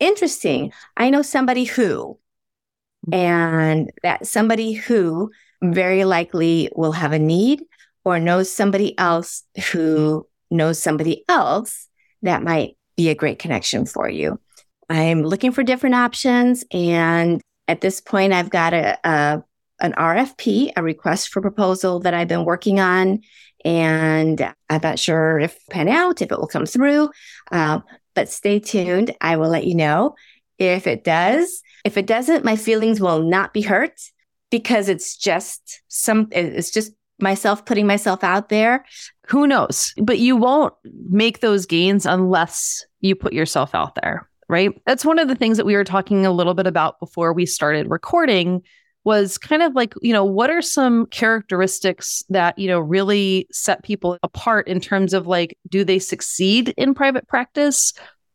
interesting. 0.00 0.72
I 0.96 1.10
know 1.10 1.22
somebody 1.22 1.64
who, 1.64 2.18
and 3.10 3.90
that 4.02 4.26
somebody 4.26 4.72
who 4.72 5.30
very 5.62 6.04
likely 6.04 6.70
will 6.74 6.92
have 6.92 7.12
a 7.12 7.18
need 7.18 7.62
or 8.04 8.18
knows 8.18 8.50
somebody 8.50 8.96
else 8.98 9.44
who 9.72 10.26
knows 10.50 10.78
somebody 10.78 11.24
else 11.28 11.88
that 12.22 12.42
might 12.42 12.76
be 12.96 13.08
a 13.08 13.14
great 13.14 13.38
connection 13.38 13.86
for 13.86 14.08
you. 14.08 14.38
I'm 14.88 15.22
looking 15.22 15.52
for 15.52 15.62
different 15.62 15.94
options. 15.94 16.64
And 16.70 17.40
at 17.68 17.80
this 17.80 18.00
point, 18.00 18.32
I've 18.32 18.50
got 18.50 18.74
a, 18.74 18.98
a 19.04 19.42
an 19.80 19.92
RFP, 19.94 20.72
a 20.76 20.82
request 20.82 21.30
for 21.30 21.40
proposal 21.40 22.00
that 22.00 22.14
I've 22.14 22.28
been 22.28 22.44
working 22.44 22.78
on. 22.78 23.20
And 23.64 24.40
I'm 24.70 24.80
not 24.82 24.98
sure 24.98 25.40
if 25.40 25.58
pan 25.70 25.88
out, 25.88 26.22
if 26.22 26.30
it 26.30 26.38
will 26.38 26.46
come 26.46 26.66
through. 26.66 27.10
Uh, 27.50 27.80
but 28.14 28.28
stay 28.28 28.60
tuned. 28.60 29.14
I 29.20 29.36
will 29.36 29.48
let 29.48 29.66
you 29.66 29.74
know. 29.74 30.14
If 30.58 30.86
it 30.86 31.02
does, 31.02 31.62
if 31.84 31.96
it 31.96 32.06
doesn't, 32.06 32.44
my 32.44 32.56
feelings 32.56 33.00
will 33.00 33.22
not 33.22 33.52
be 33.52 33.62
hurt 33.62 34.00
because 34.50 34.88
it's 34.88 35.16
just 35.16 35.82
some, 35.88 36.28
it's 36.30 36.70
just 36.70 36.92
myself 37.20 37.64
putting 37.64 37.86
myself 37.86 38.22
out 38.22 38.48
there. 38.48 38.84
Who 39.28 39.46
knows? 39.46 39.94
But 39.96 40.18
you 40.18 40.36
won't 40.36 40.74
make 41.08 41.40
those 41.40 41.66
gains 41.66 42.04
unless 42.04 42.84
you 43.00 43.14
put 43.14 43.32
yourself 43.32 43.74
out 43.74 43.94
there, 43.94 44.28
right? 44.48 44.70
That's 44.86 45.04
one 45.04 45.18
of 45.18 45.28
the 45.28 45.34
things 45.34 45.56
that 45.56 45.66
we 45.66 45.74
were 45.74 45.84
talking 45.84 46.26
a 46.26 46.32
little 46.32 46.54
bit 46.54 46.66
about 46.66 47.00
before 47.00 47.32
we 47.32 47.46
started 47.46 47.88
recording 47.90 48.62
was 49.04 49.36
kind 49.36 49.62
of 49.62 49.74
like, 49.74 49.94
you 50.00 50.12
know, 50.12 50.24
what 50.24 50.50
are 50.50 50.62
some 50.62 51.06
characteristics 51.06 52.22
that, 52.28 52.56
you 52.58 52.68
know, 52.68 52.78
really 52.78 53.48
set 53.50 53.82
people 53.82 54.16
apart 54.22 54.68
in 54.68 54.80
terms 54.80 55.12
of 55.12 55.26
like, 55.26 55.58
do 55.68 55.82
they 55.82 55.98
succeed 55.98 56.72
in 56.76 56.94
private 56.94 57.26
practice 57.26 57.92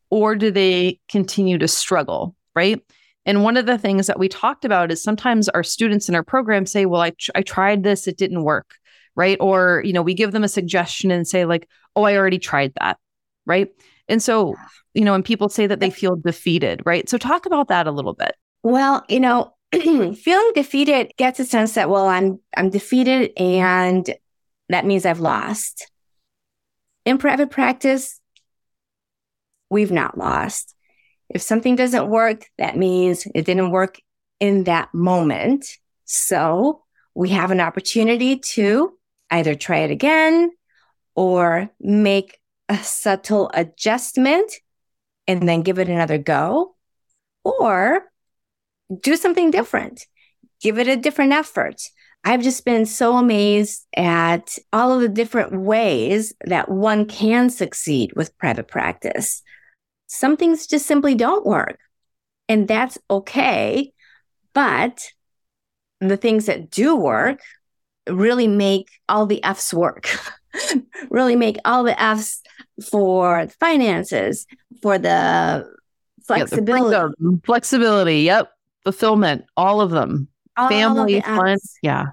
or 0.10 0.36
do 0.36 0.52
they 0.52 1.00
continue 1.10 1.58
to 1.58 1.68
struggle, 1.68 2.36
right? 2.56 2.82
And 3.28 3.44
one 3.44 3.58
of 3.58 3.66
the 3.66 3.78
things 3.78 4.08
that 4.08 4.18
we 4.18 4.30
talked 4.30 4.64
about 4.64 4.90
is 4.90 5.04
sometimes 5.04 5.50
our 5.50 5.62
students 5.62 6.08
in 6.08 6.16
our 6.16 6.24
program 6.24 6.66
say, 6.66 6.86
well, 6.86 7.02
I, 7.02 7.12
I 7.36 7.42
tried 7.42 7.84
this, 7.84 8.08
it 8.08 8.18
didn't 8.18 8.44
work, 8.44 8.76
right? 9.16 9.38
Or, 9.42 9.84
you 9.86 9.92
know, 9.92 10.02
we 10.02 10.14
give 10.14 10.32
them 10.32 10.46
a 10.46 10.48
suggestion 10.48 11.12
and 11.12 11.28
say, 11.28 11.44
like, 11.44 11.68
oh, 11.98 12.04
I 12.04 12.16
already 12.16 12.40
tried 12.40 12.72
that, 12.80 12.98
right? 13.46 13.70
And 14.08 14.24
so, 14.24 14.56
you 14.94 15.04
know, 15.04 15.14
and 15.14 15.26
people 15.26 15.50
say 15.50 15.68
that 15.68 15.82
they 15.82 15.90
feel 15.90 16.16
defeated, 16.16 16.82
right? 16.86 17.10
So 17.10 17.18
talk 17.18 17.46
about 17.46 17.68
that 17.68 17.86
a 17.86 17.92
little 17.92 18.14
bit. 18.14 18.34
Well, 18.64 19.04
you 19.10 19.20
know, 19.20 19.54
feeling 19.74 20.52
defeated 20.56 21.12
gets 21.18 21.42
a 21.42 21.46
sense 21.46 21.74
that, 21.74 21.90
well, 21.90 22.08
I'm 22.08 22.40
I'm 22.56 22.70
defeated 22.70 23.32
and 23.36 24.10
that 24.70 24.86
means 24.86 25.06
I've 25.06 25.20
lost. 25.20 25.92
In 27.04 27.18
private 27.18 27.50
practice, 27.50 28.22
we've 29.70 29.92
not 29.92 30.18
lost. 30.18 30.77
If 31.30 31.42
something 31.42 31.76
doesn't 31.76 32.10
work, 32.10 32.50
that 32.58 32.78
means 32.78 33.28
it 33.36 33.46
didn't 33.46 33.72
work 33.72 34.00
in 34.40 34.64
that 34.66 34.94
moment. 34.94 35.66
So 36.06 36.84
we 37.14 37.30
have 37.30 37.52
an 37.52 37.60
opportunity 37.60 38.38
to 38.38 38.98
either 39.30 39.56
try 39.56 39.80
it 39.80 39.92
again 39.92 40.52
or 41.16 41.70
make 41.80 42.38
a 42.70 42.78
subtle 42.78 43.50
adjustment 43.54 44.52
and 45.28 45.48
then 45.48 45.64
give 45.64 45.80
it 45.80 45.90
another 45.90 46.18
go 46.18 46.76
or 47.44 48.04
do 49.02 49.16
something 49.18 49.52
different, 49.52 50.06
give 50.62 50.78
it 50.78 50.88
a 50.88 50.96
different 50.96 51.34
effort. 51.34 51.82
I've 52.24 52.42
just 52.42 52.66
been 52.66 52.86
so 52.86 53.18
amazed 53.18 53.86
at 53.96 54.58
all 54.74 54.94
of 54.94 55.02
the 55.02 55.10
different 55.10 55.60
ways 55.62 56.34
that 56.46 56.70
one 56.70 57.06
can 57.06 57.50
succeed 57.50 58.14
with 58.16 58.38
private 58.38 58.68
practice 58.68 59.44
some 60.08 60.38
things 60.38 60.68
just 60.68 60.86
simply 60.86 61.16
don't 61.16 61.46
work. 61.46 61.80
And 62.50 62.68
that's 62.68 62.98
okay. 63.10 63.94
But 64.54 65.06
the 66.00 66.18
things 66.18 66.46
that 66.46 66.72
do 66.72 66.96
work 66.96 67.40
really 68.10 68.48
make 68.48 68.90
all 69.10 69.26
the 69.26 69.44
F's 69.44 69.74
work, 69.74 70.10
really 71.10 71.36
make 71.36 71.58
all 71.66 71.84
the 71.84 72.02
F's 72.02 72.42
for 72.90 73.48
finances, 73.60 74.48
for 74.82 74.98
the 74.98 75.70
flexibility. 76.26 76.96
Yeah, 76.96 77.08
the 77.20 77.42
flexibility. 77.44 78.22
Yep. 78.22 78.52
Fulfillment, 78.84 79.46
all 79.58 79.82
of 79.82 79.92
them. 79.92 80.30
All 80.56 80.70
Family, 80.70 81.22
fun. 81.22 81.58
Yeah. 81.82 82.08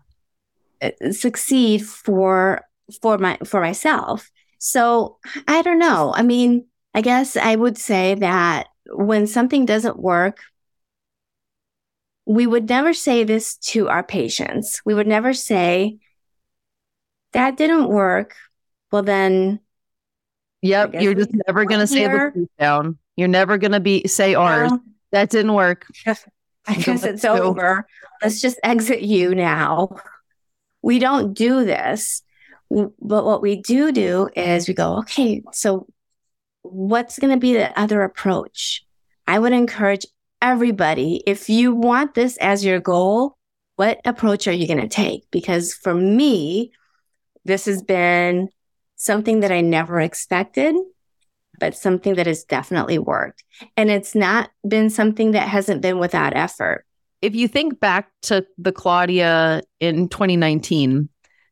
Uh, 0.83 0.91
succeed 1.13 1.87
for 1.87 2.63
for 3.01 3.17
my 3.19 3.39
for 3.45 3.61
myself. 3.61 4.31
So 4.59 5.19
I 5.47 5.63
don't 5.63 5.79
know. 5.79 6.13
I 6.15 6.23
mean, 6.23 6.67
I 6.95 7.01
guess 7.01 7.37
I 7.37 7.57
would 7.57 7.77
say 7.77 8.15
that 8.15 8.69
when 8.87 9.27
something 9.27 9.67
doesn't 9.67 9.99
work, 9.99 10.39
we 12.27 12.47
would 12.47 12.69
never 12.69 12.95
say 12.95 13.25
this 13.25 13.57
to 13.57 13.89
our 13.89 14.03
patients. 14.03 14.81
We 14.85 14.95
would 14.95 15.07
never 15.07 15.35
say, 15.35 15.99
that 17.33 17.57
didn't 17.57 17.89
work. 17.89 18.35
Well, 18.91 19.03
then. 19.03 19.61
Yep. 20.63 20.95
You're 20.95 21.15
just 21.15 21.35
never 21.47 21.65
going 21.65 21.81
to 21.81 21.87
say 21.87 22.07
the 22.07 22.31
truth 22.33 22.49
down. 22.59 22.97
You're 23.17 23.29
never 23.29 23.59
going 23.59 23.73
to 23.73 23.81
be 23.81 24.07
say 24.07 24.35
ours. 24.35 24.73
That 25.11 25.31
didn't 25.31 25.53
work. 25.53 25.87
I 26.67 26.75
guess 26.75 27.05
it's 27.05 27.25
over. 27.25 27.87
Let's 28.23 28.41
just 28.41 28.59
exit 28.63 29.03
you 29.03 29.35
now. 29.35 29.97
We 30.81 30.99
don't 30.99 31.35
do 31.35 31.65
this. 31.65 32.23
But 32.71 33.25
what 33.25 33.43
we 33.43 33.57
do 33.57 33.93
do 33.93 34.29
is 34.35 34.67
we 34.67 34.75
go, 34.75 34.99
okay, 34.99 35.43
so 35.53 35.87
what's 36.65 37.19
going 37.19 37.33
to 37.33 37.41
be 37.41 37.53
the 37.53 37.79
other 37.79 38.03
approach? 38.03 38.85
I 39.27 39.39
would 39.39 39.53
encourage 39.53 40.07
everybody, 40.43 41.23
if 41.27 41.49
you 41.49 41.75
want 41.75 42.15
this 42.15 42.37
as 42.39 42.65
your 42.65 42.81
goal, 42.81 43.37
what 43.77 44.01
approach 44.05 44.47
are 44.49 44.53
you 44.53 44.67
going 44.67 44.81
to 44.81 44.89
take? 44.89 45.31
Because 45.31 45.73
for 45.75 45.95
me, 45.95 46.73
this 47.45 47.67
has 47.67 47.83
been 47.83 48.49
something 48.97 49.41
that 49.41 49.53
I 49.53 49.61
never 49.61 50.01
expected, 50.01 50.75
but 51.59 51.77
something 51.77 52.15
that 52.15 52.27
has 52.27 52.45
definitely 52.45 52.99
worked. 52.99 53.45
And 53.77 53.91
it's 53.91 54.15
not 54.15 54.51
been 54.67 54.91
something 54.91 55.33
that 55.33 55.49
hasn't 55.49 55.83
been 55.83 55.99
without 55.99 56.37
effort. 56.37 56.85
If 57.21 57.35
you 57.35 57.49
think 57.49 57.81
back 57.81 58.11
to 58.23 58.47
the 58.59 58.73
Claudia 58.73 59.63
in 59.81 60.09
2019, 60.09 61.09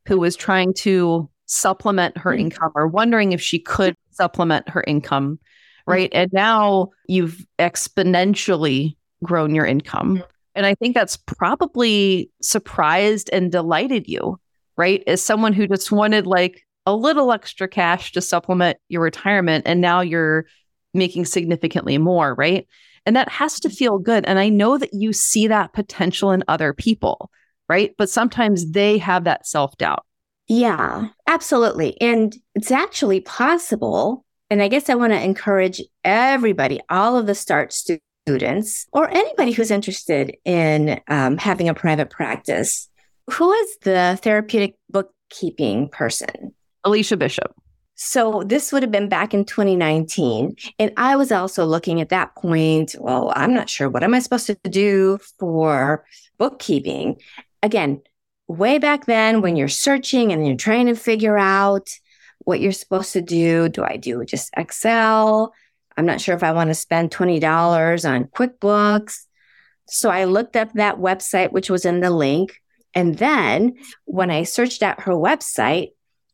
who 0.07 0.19
was 0.19 0.37
trying 0.37 0.75
to 0.75 1.31
supplement 1.47 2.19
her 2.19 2.31
mm-hmm. 2.31 2.41
income 2.41 2.73
or 2.75 2.87
wondering 2.87 3.33
if 3.33 3.41
she 3.41 3.59
could 3.59 3.97
supplement 4.15 4.69
her 4.69 4.85
income, 4.87 5.39
right? 5.87 6.11
Mm-hmm. 6.11 6.23
And 6.23 6.33
now 6.33 6.91
you've 7.07 7.47
exponentially 7.59 8.97
grown 9.23 9.55
your 9.55 9.67
income. 9.67 10.17
Mm-hmm. 10.17 10.27
And 10.55 10.67
I 10.67 10.75
think 10.75 10.95
that's 10.95 11.17
probably 11.17 12.31
surprised 12.43 13.31
and 13.33 13.51
delighted 13.51 14.07
you, 14.07 14.39
right? 14.77 15.03
As 15.07 15.23
someone 15.23 15.53
who 15.53 15.67
just 15.67 15.91
wanted 15.91 16.27
like 16.27 16.67
a 16.85 16.95
little 16.95 17.33
extra 17.33 17.69
cash 17.69 18.13
to 18.13 18.21
supplement 18.21 18.79
your 18.89 19.03
retirement 19.03 19.67
and 19.67 19.81
now 19.81 20.01
you're 20.01 20.47
making 20.95 21.25
significantly 21.25 21.97
more, 21.97 22.35
right? 22.35 22.67
And 23.07 23.17
that 23.17 23.29
has 23.29 23.61
to 23.61 23.71
feel 23.71 23.99
good. 23.99 24.25
And 24.27 24.39
I 24.39 24.49
know 24.49 24.79
that 24.79 24.93
you 24.93 25.13
see 25.13 25.49
that 25.49 25.73
potential 25.73 26.31
in 26.33 26.45
other 26.49 26.73
people, 26.73 27.31
right? 27.69 27.95
But 27.97 28.11
sometimes 28.11 28.73
they 28.73 28.99
have 28.99 29.25
that 29.25 29.47
self 29.47 29.77
doubt. 29.79 30.05
Yeah, 30.53 31.09
absolutely. 31.27 31.99
And 31.99 32.37
it's 32.55 32.71
actually 32.71 33.21
possible. 33.21 34.27
And 34.51 34.61
I 34.61 34.69
guess 34.69 34.91
I 34.91 34.95
want 34.95 35.15
to 35.15 35.19
encourage 35.19 35.81
everybody, 36.05 36.79
all 36.91 37.17
of 37.17 37.27
the 37.27 37.35
START 37.35 37.73
students, 37.73 38.87
or 38.93 39.09
anybody 39.09 39.53
who's 39.53 39.71
interested 39.71 40.37
in 40.45 41.01
um, 41.09 41.39
having 41.39 41.71
a 41.71 41.75
private 41.75 42.11
practice. 42.11 42.91
Who 43.31 43.51
is 43.51 43.79
the 43.79 44.19
therapeutic 44.21 44.75
bookkeeping 44.91 45.89
person? 45.89 46.53
Alicia 46.85 47.17
Bishop. 47.17 47.55
So 47.95 48.43
this 48.45 48.73
would 48.73 48.83
have 48.83 48.93
been 48.93 49.09
back 49.09 49.33
in 49.33 49.47
2019. 49.47 50.57
And 50.79 50.93
I 50.99 51.17
was 51.17 51.33
also 51.33 51.65
looking 51.65 52.03
at 52.03 52.11
that 52.11 52.37
point, 52.37 52.95
well, 53.01 53.33
I'm 53.35 53.55
not 53.55 53.71
sure 53.71 53.89
what 53.89 54.05
am 54.05 54.13
I 54.13 54.19
supposed 54.19 54.49
to 54.49 54.59
do 54.69 55.19
for 55.39 56.05
bookkeeping? 56.37 57.23
Again, 57.63 58.03
way 58.53 58.79
back 58.79 59.07
then 59.07 59.41
when 59.41 59.57
you're 59.57 59.69
searching 59.69 60.33
and 60.33 60.47
you're 60.47 60.57
trying 60.57 60.87
to 60.87 60.95
figure 60.95 61.39
out 61.39 61.89
what 62.41 62.61
you're 62.61 62.73
supposed 62.73 63.13
to 63.13 63.23
do. 63.23 63.69
Do 63.69 63.85
I 63.85 63.97
do 63.97 64.25
just 64.25 64.51
Excel? 64.57 65.53
I'm 65.97 66.07
not 66.07 66.21
sure 66.21 66.35
if 66.35 66.43
I 66.43 66.53
want 66.53 66.71
to 66.71 66.75
spend 66.75 67.11
$20 67.11 68.09
on 68.09 68.25
QuickBooks. 68.25 69.27
So 69.89 70.11
I 70.11 70.25
looked 70.25 70.57
up 70.57 70.73
that 70.75 70.97
website, 70.97 71.53
which 71.53 71.71
was 71.71 71.85
in 71.85 72.01
the 72.01 72.11
link. 72.11 72.61
And 72.95 73.19
then 73.19 73.77
when 74.05 74.31
I 74.31 74.43
searched 74.45 74.83
out 74.83 75.03
her 75.03 75.13
website, 75.13 75.91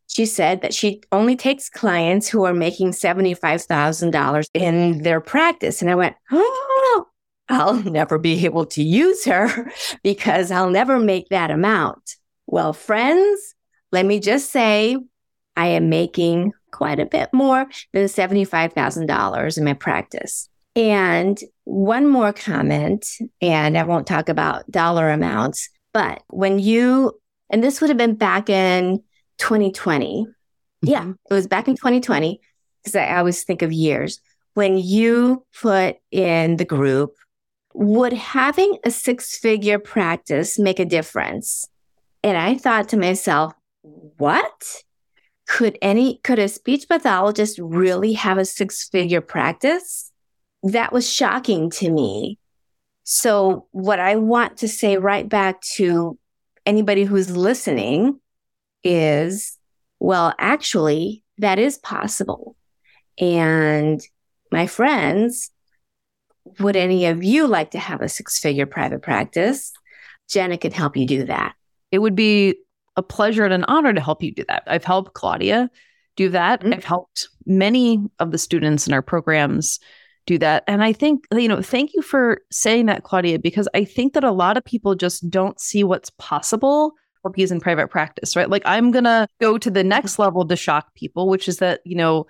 she 0.07 0.27
said 0.27 0.63
that 0.63 0.75
she 0.75 1.03
only 1.13 1.37
takes 1.37 1.69
clients 1.69 2.29
who 2.29 2.45
are 2.45 2.55
making 2.55 2.93
$75,000 2.93 4.47
in 4.55 5.03
their 5.03 5.21
practice. 5.21 5.83
And 5.83 5.91
I 5.91 5.95
went, 5.95 6.17
oh, 6.33 6.78
I'll 7.49 7.75
never 7.83 8.19
be 8.19 8.45
able 8.45 8.67
to 8.67 8.83
use 8.83 9.25
her 9.25 9.71
because 10.03 10.51
I'll 10.51 10.71
never 10.71 10.99
make 10.99 11.29
that 11.31 11.51
amount. 11.51 12.17
Well, 12.47 12.73
friends, 12.73 13.55
let 13.93 14.07
me 14.07 14.21
just 14.21 14.51
say 14.51 14.97
I 15.57 15.67
am 15.69 15.89
making 15.89 16.53
quite 16.71 17.01
a 17.01 17.07
bit 17.07 17.31
more 17.33 17.67
than 17.93 18.05
$75,000 18.05 19.59
in 19.59 19.65
my 19.65 19.75
practice. 19.75 20.49
And 20.77 21.39
one 21.65 22.07
more 22.07 22.33
comment, 22.33 23.07
and 23.41 23.77
I 23.77 23.83
won't 23.83 24.07
talk 24.07 24.29
about 24.29 24.71
dollar 24.71 25.11
amounts, 25.11 25.71
but 25.93 26.23
when 26.29 26.61
you, 26.61 27.19
and 27.51 27.65
this 27.65 27.81
would 27.81 27.91
have 27.91 27.97
been 27.97 28.15
back 28.15 28.49
in 28.49 29.03
2020. 29.39 30.27
Yeah, 30.83 31.01
mm-hmm. 31.01 31.13
it 31.31 31.35
was 31.35 31.47
back 31.47 31.67
in 31.67 31.75
2020 31.75 32.41
because 32.83 32.95
I 32.95 33.17
always 33.17 33.43
think 33.43 33.63
of 33.63 33.73
years. 33.73 34.21
When 34.55 34.79
you 34.79 35.45
put 35.61 35.97
in 36.11 36.57
the 36.57 36.65
group 36.65 37.15
would 37.75 38.13
having 38.13 38.79
a 38.85 38.91
six 38.91 39.39
figure 39.39 39.79
practice 39.79 40.59
make 40.59 40.79
a 40.79 40.85
difference? 40.85 41.69
And 42.23 42.37
I 42.37 42.57
thought 42.57 42.89
to 42.91 42.97
myself, 42.97 43.55
what? 43.83 44.83
Could 45.47 45.79
any, 45.81 46.19
could 46.19 46.39
a 46.39 46.49
speech 46.49 46.89
pathologist 46.89 47.59
really 47.59 48.13
have 48.15 48.37
a 48.39 48.45
six 48.45 48.89
figure 48.89 49.21
practice? 49.21 50.13
that 50.63 50.93
was 50.93 51.11
shocking 51.11 51.71
to 51.71 51.91
me. 51.91 52.39
So, 53.05 53.67
what 53.71 54.01
I 54.01 54.17
want 54.17 54.59
to 54.59 54.69
say 54.69 54.99
right 54.99 55.29
back 55.29 55.61
to 55.77 56.19
anybody 56.67 57.05
who's 57.05 57.35
listening 57.37 58.21
is 58.85 59.57
well, 60.01 60.33
actually, 60.39 61.25
that 61.39 61.59
is 61.59 61.79
possible. 61.79 62.55
And 63.19 64.01
my 64.53 64.67
friends, 64.69 65.51
would 66.59 66.77
any 66.77 67.07
of 67.07 67.23
you 67.23 67.47
like 67.47 67.73
to 67.73 67.79
have 67.79 68.01
a 68.01 68.09
six 68.09 68.39
figure 68.39 68.67
private 68.67 69.03
practice? 69.03 69.73
Jenna 70.29 70.59
can 70.59 70.73
help 70.73 70.97
you 70.97 71.07
do 71.07 71.25
that. 71.25 71.55
It 71.91 72.01
would 72.01 72.15
be 72.15 72.57
a 72.97 73.03
pleasure 73.03 73.45
and 73.45 73.55
an 73.55 73.65
honor 73.65 73.93
to 73.93 74.01
help 74.01 74.23
you 74.23 74.35
do 74.35 74.45
that. 74.49 74.65
I've 74.67 74.85
helped 74.85 75.15
Claudia 75.15 75.71
do 76.17 76.29
that. 76.31 76.61
Mm-hmm. 76.61 76.75
I've 76.75 76.85
helped 76.85 77.29
many 77.47 78.01
of 78.19 78.33
the 78.33 78.39
students 78.39 78.87
in 78.87 78.93
our 78.93 79.03
programs 79.03 79.79
do 80.27 80.37
that. 80.39 80.65
And 80.67 80.85
I 80.85 80.93
think, 80.93 81.25
you 81.33 81.49
know, 81.49 81.63
thank 81.63 81.95
you 81.95 82.03
for 82.03 82.43
saying 82.51 82.87
that, 82.87 83.05
Claudia, 83.05 83.39
because 83.39 83.69
I 83.73 83.85
think 83.85 84.13
that 84.13 84.25
a 84.25 84.33
lot 84.33 84.57
of 84.57 84.65
people 84.65 84.95
just 84.95 85.31
don't 85.31 85.59
see 85.59 85.85
what's 85.85 86.11
possible 86.19 86.93
for 87.23 87.31
peas 87.31 87.51
in 87.51 87.61
private 87.61 87.89
practice, 87.89 88.37
right? 88.37 88.51
Like 88.51 88.63
I'm 88.67 88.91
going 88.91 89.05
to 89.05 89.27
go 89.41 89.57
to 89.57 89.71
the 89.71 89.85
next 89.85 90.13
mm-hmm. 90.13 90.23
level 90.23 90.47
to 90.47 90.57
shock 90.57 90.95
people, 90.95 91.29
which 91.29 91.49
is 91.49 91.59
that, 91.59 91.81
you 91.85 91.97
know, 91.97 92.27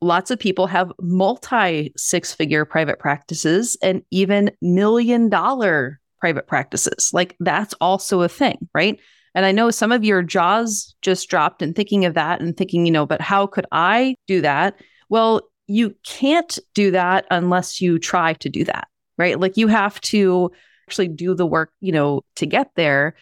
lots 0.00 0.30
of 0.30 0.38
people 0.38 0.66
have 0.66 0.92
multi 1.00 1.92
six 1.96 2.32
figure 2.32 2.64
private 2.64 2.98
practices 2.98 3.76
and 3.82 4.02
even 4.10 4.50
million 4.60 5.28
dollar 5.28 6.00
private 6.20 6.46
practices. 6.46 7.10
Like 7.12 7.36
that's 7.40 7.74
also 7.80 8.22
a 8.22 8.28
thing, 8.28 8.68
right? 8.74 8.98
And 9.34 9.44
I 9.44 9.52
know 9.52 9.70
some 9.70 9.92
of 9.92 10.04
your 10.04 10.22
jaws 10.22 10.94
just 11.02 11.28
dropped 11.28 11.60
and 11.60 11.74
thinking 11.74 12.04
of 12.04 12.14
that 12.14 12.40
and 12.40 12.56
thinking, 12.56 12.86
you 12.86 12.92
know, 12.92 13.04
but 13.04 13.20
how 13.20 13.46
could 13.46 13.66
I 13.72 14.14
do 14.26 14.40
that? 14.42 14.76
Well, 15.08 15.42
you 15.66 15.94
can't 16.04 16.58
do 16.74 16.90
that 16.92 17.26
unless 17.30 17.80
you 17.80 17.98
try 17.98 18.34
to 18.34 18.48
do 18.48 18.64
that, 18.64 18.86
right? 19.18 19.38
Like 19.38 19.56
you 19.56 19.66
have 19.68 20.00
to 20.02 20.50
actually 20.86 21.08
do 21.08 21.34
the 21.34 21.46
work, 21.46 21.72
you 21.80 21.92
know, 21.92 22.22
to 22.36 22.46
get 22.46 22.70
there. 22.76 23.14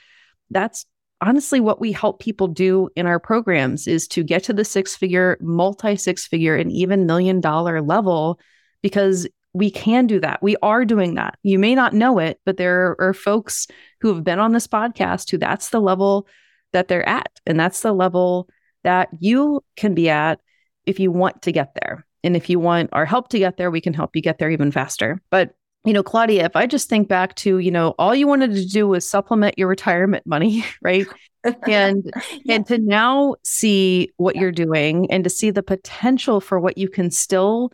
That's 0.50 0.85
honestly 1.22 1.61
what 1.61 1.80
we 1.80 1.92
help 1.92 2.20
people 2.20 2.48
do 2.48 2.90
in 2.96 3.06
our 3.06 3.18
programs 3.18 3.87
is 3.87 4.06
to 4.08 4.22
get 4.22 4.44
to 4.44 4.52
the 4.52 4.64
six 4.64 4.94
figure, 4.94 5.38
multi 5.40 5.96
six 5.96 6.26
figure, 6.26 6.56
and 6.56 6.70
even 6.70 7.06
million 7.06 7.40
dollar 7.40 7.80
level 7.80 8.38
because 8.82 9.26
we 9.54 9.70
can 9.70 10.06
do 10.06 10.18
that. 10.20 10.42
We 10.42 10.56
are 10.62 10.85
doing 10.85 11.14
that. 11.14 11.38
You 11.42 11.58
may 11.58 11.74
not 11.74 11.92
know 11.92 12.18
it, 12.18 12.40
but 12.44 12.56
there 12.56 12.96
are 12.98 13.14
folks 13.14 13.66
who 14.00 14.08
have 14.14 14.24
been 14.24 14.38
on 14.38 14.52
this 14.52 14.66
podcast 14.66 15.30
who 15.30 15.38
that's 15.38 15.70
the 15.70 15.80
level 15.80 16.26
that 16.72 16.88
they're 16.88 17.08
at. 17.08 17.40
And 17.46 17.61
that's 17.61 17.80
the 17.80 17.92
level 17.92 18.48
that 18.82 19.08
you 19.20 19.62
can 19.76 19.94
be 19.94 20.08
at 20.08 20.40
if 20.87 20.98
you 20.98 21.12
want 21.12 21.42
to 21.42 21.52
get 21.52 21.74
there. 21.74 22.06
And 22.24 22.35
if 22.37 22.48
you 22.48 22.58
want 22.58 22.90
our 22.92 23.04
help 23.04 23.28
to 23.28 23.38
get 23.38 23.56
there, 23.56 23.70
we 23.70 23.80
can 23.80 23.94
help 23.94 24.16
you 24.16 24.22
get 24.22 24.38
there 24.38 24.50
even 24.50 24.72
faster. 24.72 25.20
But 25.30 25.54
you 25.84 25.92
know, 25.92 26.02
Claudia, 26.02 26.44
if 26.44 26.54
I 26.54 26.66
just 26.66 26.88
think 26.88 27.08
back 27.08 27.34
to, 27.36 27.58
you 27.58 27.70
know, 27.70 27.94
all 27.98 28.14
you 28.14 28.28
wanted 28.28 28.52
to 28.52 28.64
do 28.64 28.86
was 28.86 29.08
supplement 29.08 29.58
your 29.58 29.68
retirement 29.68 30.26
money, 30.26 30.64
right? 30.82 31.06
and 31.66 32.12
yeah. 32.44 32.54
and 32.54 32.66
to 32.66 32.78
now 32.78 33.34
see 33.42 34.10
what 34.16 34.36
yeah. 34.36 34.42
you're 34.42 34.52
doing 34.52 35.10
and 35.10 35.24
to 35.24 35.30
see 35.30 35.50
the 35.50 35.62
potential 35.62 36.40
for 36.40 36.60
what 36.60 36.78
you 36.78 36.88
can 36.88 37.10
still 37.10 37.72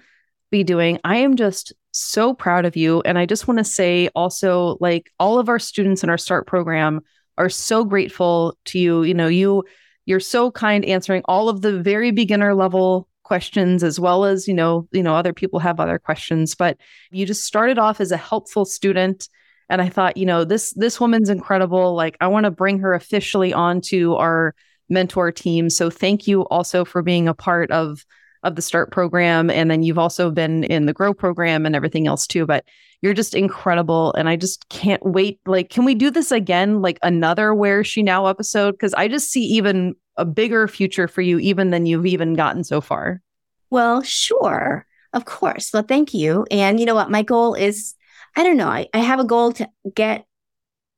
be 0.51 0.65
doing. 0.65 0.99
I 1.05 1.17
am 1.17 1.37
just 1.37 1.75
so 1.93 2.33
proud 2.33 2.65
of 2.65 2.77
you 2.77 3.03
and 3.03 3.19
I 3.19 3.27
just 3.27 3.47
want 3.47 3.59
to 3.59 3.65
say 3.65 4.09
also 4.15 4.79
like 4.81 5.11
all 5.19 5.39
of 5.39 5.51
our 5.51 5.59
students 5.59 6.03
in 6.03 6.09
our 6.09 6.17
start 6.17 6.47
program 6.47 7.01
are 7.37 7.51
so 7.51 7.85
grateful 7.85 8.57
to 8.67 8.79
you. 8.79 9.03
You 9.03 9.13
know, 9.13 9.29
you 9.29 9.65
you're 10.07 10.21
so 10.21 10.51
kind 10.51 10.87
answering 10.87 11.23
all 11.27 11.51
of 11.51 11.61
the 11.61 11.79
very 11.79 12.11
beginner 12.11 12.55
level 12.55 13.07
questions 13.29 13.85
as 13.85 14.01
well 14.01 14.25
as 14.25 14.49
you 14.49 14.55
know 14.55 14.89
you 14.91 15.03
know 15.03 15.15
other 15.15 15.35
people 15.35 15.61
have 15.61 15.79
other 15.79 15.99
questions. 15.99 16.55
But 16.55 16.79
you 17.11 17.27
just 17.27 17.45
started 17.45 17.79
off 17.79 18.01
as 18.01 18.11
a 18.11 18.17
helpful 18.17 18.65
student 18.65 19.29
and 19.69 19.83
i 19.83 19.89
thought 19.91 20.17
you 20.17 20.25
know 20.25 20.45
this 20.45 20.73
this 20.73 20.99
woman's 20.99 21.29
incredible. 21.29 21.95
Like 21.95 22.17
i 22.21 22.27
want 22.27 22.45
to 22.45 22.51
bring 22.51 22.79
her 22.81 22.95
officially 22.95 23.53
onto 23.53 24.15
our 24.15 24.55
mentor 24.89 25.31
team. 25.31 25.69
So 25.69 25.91
thank 25.91 26.27
you 26.27 26.43
also 26.47 26.87
for 26.87 27.03
being 27.03 27.29
a 27.29 27.35
part 27.35 27.71
of 27.71 28.05
of 28.43 28.57
the 28.57 28.63
start 28.63 28.91
program. 28.93 29.51
And 29.51 29.71
then 29.71 29.83
you've 29.83 29.99
also 29.99 30.31
been 30.31 30.65
in 30.65 30.87
the 30.87 30.95
grow 30.95 31.13
program 31.13 31.67
and 31.67 31.77
everything 31.77 32.07
else 32.07 32.27
too 32.27 32.47
but 32.47 32.65
you're 33.03 33.15
just 33.15 33.35
incredible. 33.35 34.15
And 34.15 34.27
i 34.29 34.37
just 34.37 34.67
can't 34.71 35.05
wait. 35.05 35.39
Like 35.45 35.69
can 35.69 35.85
we 35.85 35.95
do 35.95 36.11
this 36.11 36.33
again? 36.33 36.81
Like 36.81 36.99
another 37.03 37.55
where 37.55 37.85
she 37.85 38.03
now 38.03 38.27
episode? 38.27 38.73
Because 38.73 38.95
i 38.95 39.07
just 39.07 39.31
see 39.31 39.43
even 39.43 39.95
a 40.19 40.25
bigger 40.25 40.69
future 40.69 41.09
for 41.09 41.23
you 41.23 41.39
even 41.39 41.71
than 41.71 41.87
you've 41.87 42.07
even 42.07 42.35
gotten 42.35 42.65
so 42.65 42.81
far? 42.81 43.23
Well, 43.71 44.03
sure. 44.03 44.87
Of 45.13 45.25
course. 45.25 45.73
Well, 45.73 45.85
thank 45.85 46.13
you. 46.13 46.45
And 46.51 46.79
you 46.79 46.85
know 46.85 46.95
what? 46.95 47.11
My 47.11 47.23
goal 47.23 47.55
is 47.55 47.95
I 48.37 48.43
don't 48.45 48.57
know. 48.57 48.69
I, 48.69 48.89
I 48.93 48.99
have 48.99 49.21
a 49.21 49.25
goal 49.25 49.53
to 49.55 49.69
get 49.95 50.27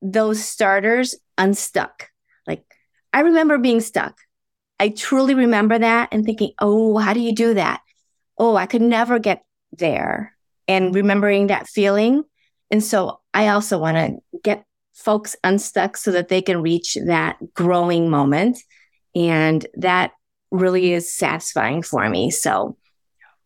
those 0.01 0.43
starters 0.43 1.15
unstuck. 1.37 2.09
Like 2.45 2.63
I 3.13 3.21
remember 3.21 3.57
being 3.57 3.79
stuck. 3.79 4.17
I 4.79 4.89
truly 4.89 5.33
remember 5.33 5.77
that 5.77 6.09
and 6.11 6.25
thinking, 6.25 6.51
oh, 6.59 6.97
how 6.97 7.13
do 7.13 7.19
you 7.19 7.33
do 7.33 7.53
that? 7.53 7.81
Oh, 8.37 8.55
I 8.55 8.65
could 8.65 8.81
never 8.81 9.19
get 9.19 9.43
there. 9.71 10.35
And 10.67 10.93
remembering 10.93 11.47
that 11.47 11.67
feeling. 11.67 12.23
And 12.69 12.83
so 12.83 13.19
I 13.33 13.49
also 13.49 13.77
want 13.77 13.97
to 13.97 14.39
get 14.43 14.65
folks 14.93 15.35
unstuck 15.43 15.97
so 15.97 16.11
that 16.11 16.29
they 16.29 16.41
can 16.41 16.61
reach 16.61 16.97
that 17.05 17.37
growing 17.53 18.09
moment 18.09 18.57
and 19.15 19.65
that 19.75 20.11
really 20.51 20.93
is 20.93 21.11
satisfying 21.11 21.81
for 21.81 22.07
me. 22.09 22.31
So 22.31 22.77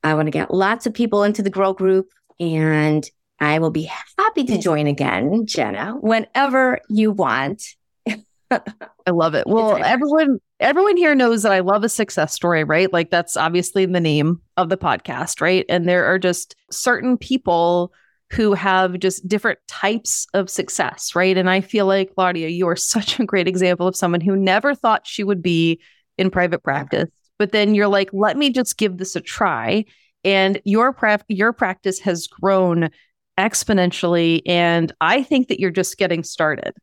I 0.03 0.13
want 0.13 0.27
to 0.27 0.31
get 0.31 0.53
lots 0.53 0.85
of 0.85 0.93
people 0.93 1.23
into 1.23 1.41
the 1.41 1.49
Grow 1.49 1.73
group 1.73 2.09
and 2.39 3.07
I 3.39 3.59
will 3.59 3.71
be 3.71 3.89
happy 4.17 4.43
to 4.45 4.57
join 4.57 4.87
again, 4.87 5.45
Jenna, 5.45 5.93
whenever 5.99 6.79
you 6.89 7.11
want. 7.11 7.63
I 8.51 9.11
love 9.11 9.35
it. 9.35 9.45
Well, 9.47 9.83
everyone 9.83 10.39
everyone 10.59 10.97
here 10.97 11.15
knows 11.15 11.43
that 11.43 11.51
I 11.51 11.59
love 11.59 11.83
a 11.83 11.89
success 11.89 12.33
story, 12.33 12.63
right? 12.63 12.91
Like 12.91 13.09
that's 13.09 13.35
obviously 13.35 13.85
the 13.85 13.99
name 13.99 14.41
of 14.57 14.69
the 14.69 14.77
podcast, 14.77 15.41
right? 15.41 15.65
And 15.67 15.87
there 15.87 16.05
are 16.05 16.19
just 16.19 16.55
certain 16.71 17.17
people 17.17 17.91
who 18.31 18.53
have 18.53 18.99
just 18.99 19.27
different 19.27 19.59
types 19.67 20.27
of 20.33 20.49
success, 20.49 21.15
right? 21.15 21.37
And 21.37 21.49
I 21.49 21.61
feel 21.61 21.85
like, 21.85 22.13
Claudia, 22.15 22.49
you 22.49 22.67
are 22.67 22.75
such 22.75 23.19
a 23.19 23.25
great 23.25 23.47
example 23.47 23.87
of 23.87 23.95
someone 23.95 24.21
who 24.21 24.35
never 24.35 24.75
thought 24.75 25.07
she 25.07 25.23
would 25.23 25.41
be 25.41 25.79
in 26.17 26.29
private 26.29 26.63
practice, 26.63 27.09
but 27.37 27.51
then 27.51 27.75
you're 27.75 27.87
like, 27.87 28.09
let 28.13 28.37
me 28.37 28.49
just 28.49 28.77
give 28.77 28.97
this 28.97 29.15
a 29.15 29.21
try. 29.21 29.85
And 30.23 30.59
your 30.65 30.93
pra- 30.93 31.19
your 31.27 31.53
practice 31.53 31.99
has 31.99 32.27
grown 32.27 32.89
exponentially. 33.37 34.41
And 34.45 34.91
I 35.01 35.21
think 35.23 35.49
that 35.49 35.59
you're 35.59 35.71
just 35.71 35.97
getting 35.97 36.23
started, 36.23 36.73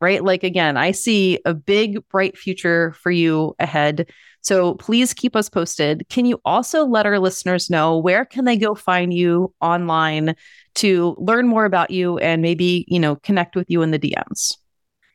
right? 0.00 0.22
Like, 0.22 0.44
again, 0.44 0.76
I 0.76 0.92
see 0.92 1.38
a 1.44 1.54
big, 1.54 2.06
bright 2.08 2.36
future 2.36 2.92
for 2.92 3.10
you 3.10 3.54
ahead. 3.58 4.10
So 4.40 4.74
please 4.74 5.12
keep 5.12 5.34
us 5.34 5.48
posted. 5.48 6.06
Can 6.08 6.24
you 6.24 6.40
also 6.44 6.86
let 6.86 7.06
our 7.06 7.18
listeners 7.18 7.68
know 7.68 7.98
where 7.98 8.24
can 8.24 8.44
they 8.44 8.56
go 8.56 8.74
find 8.74 9.12
you 9.12 9.52
online 9.60 10.34
to 10.76 11.16
learn 11.18 11.48
more 11.48 11.64
about 11.64 11.90
you 11.90 12.18
and 12.18 12.40
maybe, 12.40 12.84
you 12.88 13.00
know, 13.00 13.16
connect 13.16 13.56
with 13.56 13.68
you 13.68 13.82
in 13.82 13.90
the 13.90 13.98
DMs? 13.98 14.56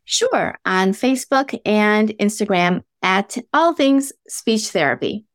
Sure, 0.06 0.58
on 0.66 0.92
Facebook 0.92 1.58
and 1.66 2.10
Instagram 2.20 2.84
at 3.02 3.38
All 3.54 3.74
Things 3.74 4.12
Speech 4.28 4.68
Therapy. 4.70 5.26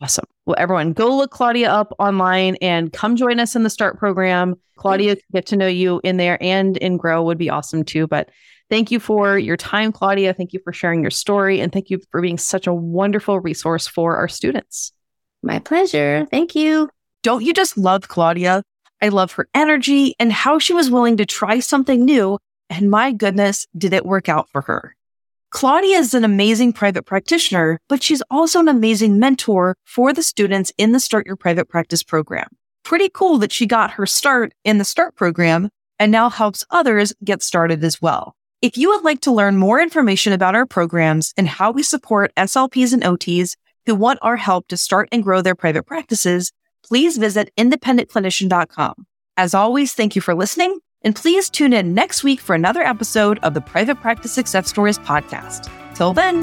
Awesome. 0.00 0.24
Well, 0.46 0.56
everyone, 0.58 0.92
go 0.92 1.14
look 1.16 1.30
Claudia 1.30 1.70
up 1.70 1.94
online 1.98 2.56
and 2.56 2.92
come 2.92 3.16
join 3.16 3.40
us 3.40 3.54
in 3.54 3.62
the 3.62 3.70
START 3.70 3.98
program. 3.98 4.56
Claudia, 4.76 5.16
get 5.32 5.46
to 5.46 5.56
know 5.56 5.66
you 5.66 6.00
in 6.02 6.16
there 6.16 6.42
and 6.42 6.76
in 6.78 6.96
Grow 6.96 7.22
would 7.22 7.38
be 7.38 7.48
awesome 7.48 7.84
too. 7.84 8.06
But 8.06 8.30
thank 8.70 8.90
you 8.90 9.00
for 9.00 9.38
your 9.38 9.56
time, 9.56 9.92
Claudia. 9.92 10.34
Thank 10.34 10.52
you 10.52 10.60
for 10.62 10.72
sharing 10.72 11.02
your 11.02 11.10
story. 11.10 11.60
And 11.60 11.72
thank 11.72 11.90
you 11.90 12.00
for 12.10 12.20
being 12.20 12.38
such 12.38 12.66
a 12.66 12.74
wonderful 12.74 13.40
resource 13.40 13.86
for 13.86 14.16
our 14.16 14.28
students. 14.28 14.92
My 15.42 15.58
pleasure. 15.58 16.26
Thank 16.30 16.54
you. 16.54 16.88
Don't 17.22 17.44
you 17.44 17.52
just 17.52 17.76
love 17.76 18.08
Claudia? 18.08 18.62
I 19.02 19.08
love 19.08 19.32
her 19.32 19.48
energy 19.54 20.14
and 20.18 20.32
how 20.32 20.58
she 20.58 20.72
was 20.72 20.90
willing 20.90 21.18
to 21.18 21.26
try 21.26 21.60
something 21.60 22.04
new. 22.04 22.38
And 22.70 22.90
my 22.90 23.12
goodness, 23.12 23.66
did 23.76 23.92
it 23.92 24.06
work 24.06 24.28
out 24.28 24.48
for 24.50 24.62
her? 24.62 24.96
Claudia 25.50 25.98
is 25.98 26.14
an 26.14 26.24
amazing 26.24 26.72
private 26.72 27.04
practitioner, 27.04 27.78
but 27.88 28.02
she's 28.02 28.22
also 28.30 28.58
an 28.60 28.68
amazing 28.68 29.20
mentor 29.20 29.76
for 29.84 30.12
the 30.12 30.22
students 30.22 30.72
in 30.78 30.92
the 30.92 30.98
Start 30.98 31.26
Your 31.26 31.36
Private 31.36 31.68
Practice 31.68 32.02
program. 32.02 32.48
Pretty 32.82 33.08
cool 33.08 33.38
that 33.38 33.52
she 33.52 33.64
got 33.64 33.92
her 33.92 34.04
start 34.04 34.52
in 34.64 34.78
the 34.78 34.84
START 34.84 35.14
program 35.14 35.70
and 35.98 36.10
now 36.10 36.28
helps 36.28 36.64
others 36.70 37.14
get 37.22 37.42
started 37.42 37.84
as 37.84 38.02
well. 38.02 38.34
If 38.64 38.78
you 38.78 38.88
would 38.88 39.04
like 39.04 39.20
to 39.20 39.30
learn 39.30 39.58
more 39.58 39.78
information 39.78 40.32
about 40.32 40.54
our 40.54 40.64
programs 40.64 41.34
and 41.36 41.46
how 41.46 41.70
we 41.70 41.82
support 41.82 42.34
SLPs 42.34 42.94
and 42.94 43.02
OTs 43.02 43.56
who 43.84 43.94
want 43.94 44.20
our 44.22 44.36
help 44.36 44.68
to 44.68 44.78
start 44.78 45.10
and 45.12 45.22
grow 45.22 45.42
their 45.42 45.54
private 45.54 45.82
practices, 45.82 46.50
please 46.82 47.18
visit 47.18 47.52
independentclinician.com. 47.58 48.94
As 49.36 49.52
always, 49.52 49.92
thank 49.92 50.16
you 50.16 50.22
for 50.22 50.34
listening, 50.34 50.78
and 51.02 51.14
please 51.14 51.50
tune 51.50 51.74
in 51.74 51.92
next 51.92 52.24
week 52.24 52.40
for 52.40 52.54
another 52.54 52.80
episode 52.80 53.38
of 53.40 53.52
the 53.52 53.60
Private 53.60 53.96
Practice 53.96 54.32
Success 54.32 54.70
Stories 54.70 54.98
podcast. 54.98 55.70
Till 55.94 56.14
then, 56.14 56.42